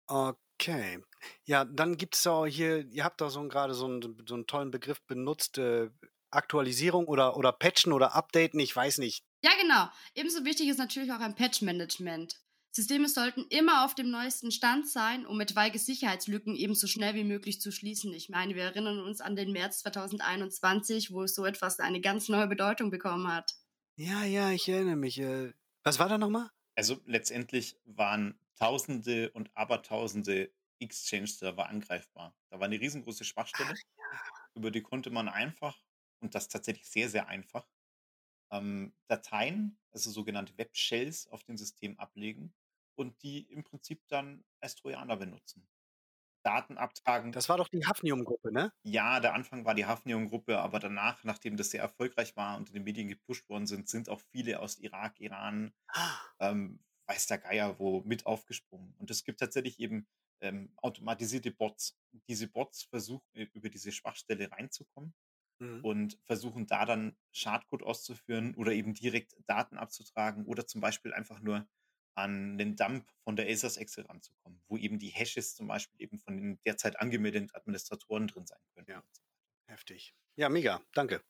Okay. 0.06 1.02
Ja, 1.44 1.64
dann 1.64 1.96
gibt 1.96 2.14
es 2.16 2.26
auch 2.26 2.46
hier, 2.46 2.86
ihr 2.88 3.04
habt 3.04 3.20
da 3.20 3.30
so 3.30 3.46
gerade 3.48 3.74
so, 3.74 3.86
einen, 3.86 4.24
so 4.26 4.34
einen 4.34 4.46
tollen 4.46 4.70
Begriff 4.70 5.02
benutzt, 5.06 5.58
äh, 5.58 5.90
Aktualisierung 6.30 7.06
oder, 7.06 7.36
oder 7.36 7.52
Patchen 7.52 7.92
oder 7.92 8.14
Updaten, 8.14 8.60
ich 8.60 8.74
weiß 8.74 8.98
nicht. 8.98 9.24
Ja, 9.44 9.50
genau. 9.60 9.88
Ebenso 10.14 10.44
wichtig 10.44 10.68
ist 10.68 10.78
natürlich 10.78 11.12
auch 11.12 11.20
ein 11.20 11.34
Patch-Management. 11.34 12.36
Systeme 12.74 13.06
sollten 13.06 13.44
immer 13.50 13.84
auf 13.84 13.94
dem 13.94 14.10
neuesten 14.10 14.50
Stand 14.50 14.88
sein, 14.88 15.26
um 15.26 15.38
etwaige 15.42 15.78
Sicherheitslücken 15.78 16.56
eben 16.56 16.74
so 16.74 16.86
schnell 16.86 17.14
wie 17.14 17.22
möglich 17.22 17.60
zu 17.60 17.70
schließen. 17.70 18.14
Ich 18.14 18.30
meine, 18.30 18.54
wir 18.54 18.62
erinnern 18.62 18.98
uns 19.00 19.20
an 19.20 19.36
den 19.36 19.52
März 19.52 19.80
2021, 19.80 21.12
wo 21.12 21.26
so 21.26 21.44
etwas 21.44 21.80
eine 21.80 22.00
ganz 22.00 22.30
neue 22.30 22.46
Bedeutung 22.46 22.90
bekommen 22.90 23.28
hat. 23.28 23.52
Ja, 23.96 24.24
ja, 24.24 24.50
ich 24.50 24.66
erinnere 24.70 24.96
mich. 24.96 25.18
Äh, 25.18 25.52
was 25.82 25.98
war 25.98 26.08
da 26.08 26.16
nochmal? 26.16 26.48
Also 26.74 26.98
letztendlich 27.04 27.76
waren 27.84 28.40
Tausende 28.56 29.30
und 29.32 29.54
Abertausende 29.54 30.50
Exchange-Server 30.78 31.68
angreifbar. 31.68 32.34
Da 32.48 32.58
war 32.58 32.64
eine 32.64 32.80
riesengroße 32.80 33.24
Schwachstelle, 33.24 33.74
Ach, 33.74 33.98
ja. 33.98 34.20
über 34.54 34.70
die 34.70 34.80
konnte 34.80 35.10
man 35.10 35.28
einfach, 35.28 35.76
und 36.20 36.34
das 36.34 36.48
tatsächlich 36.48 36.88
sehr, 36.88 37.10
sehr 37.10 37.28
einfach, 37.28 37.68
ähm, 38.50 38.94
Dateien, 39.08 39.78
also 39.90 40.10
sogenannte 40.10 40.56
Web-Shells 40.56 41.26
auf 41.26 41.44
dem 41.44 41.58
System 41.58 41.98
ablegen 41.98 42.54
und 42.94 43.22
die 43.22 43.50
im 43.50 43.64
Prinzip 43.64 44.02
dann 44.08 44.44
als 44.60 44.74
Trojaner 44.76 45.16
benutzen. 45.16 45.68
Daten 46.42 46.76
abtragen. 46.76 47.32
Das 47.32 47.48
war 47.48 47.56
doch 47.56 47.68
die 47.68 47.86
Hafnium-Gruppe, 47.86 48.52
ne? 48.52 48.72
Ja, 48.82 49.20
der 49.20 49.34
Anfang 49.34 49.64
war 49.64 49.74
die 49.74 49.86
Hafnium-Gruppe, 49.86 50.58
aber 50.58 50.80
danach, 50.80 51.22
nachdem 51.24 51.56
das 51.56 51.70
sehr 51.70 51.80
erfolgreich 51.80 52.36
war 52.36 52.56
und 52.56 52.68
in 52.68 52.74
den 52.74 52.84
Medien 52.84 53.08
gepusht 53.08 53.48
worden 53.48 53.66
sind, 53.66 53.88
sind 53.88 54.08
auch 54.08 54.20
viele 54.32 54.60
aus 54.60 54.78
Irak, 54.78 55.20
Iran, 55.20 55.72
ah. 55.88 56.18
ähm, 56.40 56.80
weiß 57.06 57.28
der 57.28 57.38
Geier 57.38 57.78
wo, 57.78 58.00
mit 58.00 58.26
aufgesprungen. 58.26 58.94
Und 58.98 59.10
es 59.10 59.24
gibt 59.24 59.40
tatsächlich 59.40 59.78
eben 59.78 60.06
ähm, 60.40 60.72
automatisierte 60.76 61.52
Bots. 61.52 61.96
Diese 62.28 62.48
Bots 62.48 62.84
versuchen 62.84 63.24
über 63.52 63.68
diese 63.68 63.92
Schwachstelle 63.92 64.50
reinzukommen 64.50 65.14
mhm. 65.60 65.84
und 65.84 66.18
versuchen 66.24 66.66
da 66.66 66.84
dann 66.84 67.16
Schadcode 67.30 67.84
auszuführen 67.84 68.54
oder 68.56 68.72
eben 68.72 68.94
direkt 68.94 69.36
Daten 69.46 69.78
abzutragen 69.78 70.44
oder 70.46 70.66
zum 70.66 70.80
Beispiel 70.80 71.12
einfach 71.14 71.40
nur 71.40 71.66
an 72.14 72.58
den 72.58 72.76
Dump 72.76 73.06
von 73.24 73.36
der 73.36 73.48
ASUS 73.48 73.76
Excel 73.76 74.04
ranzukommen, 74.06 74.62
wo 74.68 74.76
eben 74.76 74.98
die 74.98 75.08
Hashes 75.08 75.54
zum 75.54 75.68
Beispiel 75.68 76.00
eben 76.02 76.18
von 76.18 76.36
den 76.36 76.60
derzeit 76.64 77.00
angemeldeten 77.00 77.50
Administratoren 77.54 78.28
drin 78.28 78.46
sein 78.46 78.58
können. 78.74 78.86
Ja, 78.88 79.02
heftig. 79.66 80.14
Ja, 80.36 80.48
mega, 80.48 80.80
danke. 80.94 81.22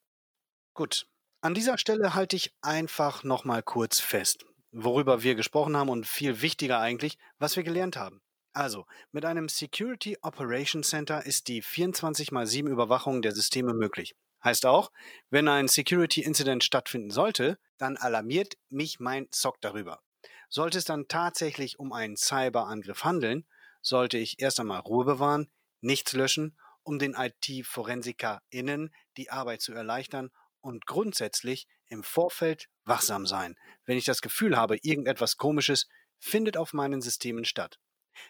Gut, 0.74 1.06
an 1.40 1.54
dieser 1.54 1.76
Stelle 1.76 2.14
halte 2.14 2.36
ich 2.36 2.54
einfach 2.62 3.24
nochmal 3.24 3.62
kurz 3.62 4.00
fest, 4.00 4.46
worüber 4.70 5.22
wir 5.22 5.34
gesprochen 5.34 5.76
haben 5.76 5.88
und 5.88 6.06
viel 6.06 6.40
wichtiger 6.40 6.78
eigentlich, 6.80 7.18
was 7.38 7.56
wir 7.56 7.62
gelernt 7.62 7.96
haben. 7.96 8.22
Also, 8.54 8.86
mit 9.12 9.24
einem 9.24 9.48
Security 9.48 10.18
Operations 10.20 10.88
Center 10.88 11.24
ist 11.24 11.48
die 11.48 11.62
24 11.62 12.32
x 12.32 12.50
7 12.50 12.68
Überwachung 12.68 13.22
der 13.22 13.32
Systeme 13.32 13.72
möglich. 13.72 14.14
Heißt 14.44 14.66
auch, 14.66 14.92
wenn 15.30 15.48
ein 15.48 15.68
Security 15.68 16.22
Incident 16.22 16.62
stattfinden 16.62 17.10
sollte, 17.10 17.58
dann 17.78 17.96
alarmiert 17.96 18.58
mich 18.68 19.00
mein 19.00 19.28
SOC 19.30 19.60
darüber. 19.60 20.02
Sollte 20.48 20.78
es 20.78 20.84
dann 20.84 21.08
tatsächlich 21.08 21.78
um 21.78 21.92
einen 21.92 22.16
Cyberangriff 22.16 23.04
handeln, 23.04 23.46
sollte 23.80 24.18
ich 24.18 24.40
erst 24.40 24.60
einmal 24.60 24.80
Ruhe 24.80 25.04
bewahren, 25.04 25.50
nichts 25.80 26.12
löschen, 26.12 26.56
um 26.82 26.98
den 26.98 27.14
IT-ForensikerInnen 27.14 28.94
die 29.16 29.30
Arbeit 29.30 29.60
zu 29.60 29.72
erleichtern 29.72 30.30
und 30.60 30.86
grundsätzlich 30.86 31.66
im 31.86 32.02
Vorfeld 32.02 32.68
wachsam 32.84 33.26
sein, 33.26 33.56
wenn 33.84 33.98
ich 33.98 34.04
das 34.04 34.22
Gefühl 34.22 34.56
habe, 34.56 34.78
irgendetwas 34.82 35.36
Komisches 35.36 35.88
findet 36.18 36.56
auf 36.56 36.72
meinen 36.72 37.02
Systemen 37.02 37.44
statt. 37.44 37.78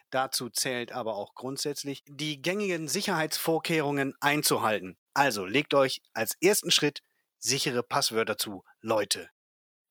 Dazu 0.09 0.49
zählt 0.49 0.91
aber 0.91 1.15
auch 1.15 1.33
grundsätzlich, 1.35 2.03
die 2.07 2.41
gängigen 2.41 2.87
Sicherheitsvorkehrungen 2.87 4.15
einzuhalten. 4.19 4.97
Also 5.13 5.45
legt 5.45 5.73
euch 5.73 6.01
als 6.13 6.35
ersten 6.41 6.71
Schritt 6.71 7.01
sichere 7.37 7.83
Passwörter 7.83 8.37
zu, 8.37 8.63
Leute. 8.81 9.29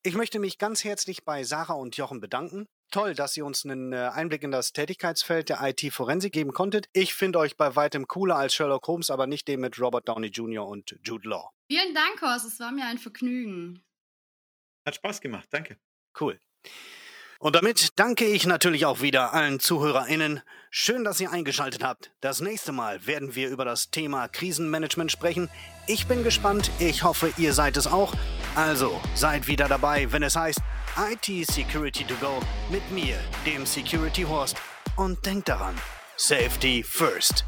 Ich 0.05 0.15
möchte 0.15 0.41
mich 0.41 0.59
ganz 0.59 0.83
herzlich 0.83 1.25
bei 1.25 1.45
Sarah 1.45 1.75
und 1.75 1.97
Jochen 1.97 2.21
bedanken. 2.21 2.67
Toll, 2.91 3.15
dass 3.15 3.37
ihr 3.37 3.47
uns 3.47 3.65
einen 3.65 3.93
äh, 3.93 4.11
Einblick 4.13 4.43
in 4.43 4.51
das 4.51 4.73
Tätigkeitsfeld 4.73 5.49
der 5.49 5.61
IT-Forensik 5.63 6.33
geben 6.33 6.53
konntet. 6.53 6.89
Ich 6.93 7.15
finde 7.15 7.39
euch 7.39 7.57
bei 7.57 7.77
weitem 7.77 8.09
cooler 8.09 8.35
als 8.35 8.53
Sherlock 8.53 8.89
Holmes, 8.89 9.11
aber 9.11 9.29
nicht 9.29 9.47
den 9.47 9.61
mit 9.61 9.79
Robert 9.79 10.09
Downey 10.09 10.27
Jr. 10.27 10.67
und 10.67 10.97
Jude 11.05 11.29
Law. 11.29 11.51
Vielen 11.71 11.95
Dank, 11.95 12.21
Horst. 12.21 12.47
Es 12.47 12.59
war 12.59 12.73
mir 12.73 12.85
ein 12.85 12.99
Vergnügen. 12.99 13.85
Hat 14.85 14.97
Spaß 14.97 15.21
gemacht, 15.21 15.47
danke. 15.51 15.77
Cool. 16.21 16.41
Und 17.39 17.55
damit 17.55 17.91
danke 17.95 18.25
ich 18.25 18.45
natürlich 18.45 18.87
auch 18.87 19.03
wieder 19.03 19.33
allen 19.33 19.61
ZuhörerInnen. 19.61 20.43
Schön, 20.71 21.05
dass 21.05 21.21
ihr 21.21 21.31
eingeschaltet 21.31 21.85
habt. 21.85 22.11
Das 22.21 22.41
nächste 22.41 22.73
Mal 22.73 23.07
werden 23.07 23.37
wir 23.37 23.51
über 23.51 23.65
das 23.65 23.91
Thema 23.93 24.27
Krisenmanagement 24.27 25.13
sprechen. 25.13 25.49
Ich 25.87 26.09
bin 26.09 26.25
gespannt. 26.25 26.73
Ich 26.81 27.05
hoffe, 27.05 27.33
ihr 27.37 27.53
seid 27.53 27.77
es 27.77 27.87
auch. 27.87 28.15
Also, 28.55 29.01
seid 29.15 29.49
wieder 29.49 29.67
dabei, 29.67 30.11
wenn 30.13 30.23
es 30.23 30.37
heißt 30.37 30.61
IT 30.97 31.47
Security 31.47 32.05
to 32.05 32.15
Go 32.21 32.41
mit 32.71 32.83
mir, 32.91 33.17
dem 33.47 33.65
Security 33.65 34.23
Horst. 34.23 34.57
Und 34.97 35.25
denkt 35.25 35.49
daran, 35.49 35.75
Safety 36.17 36.83
first. 36.83 37.47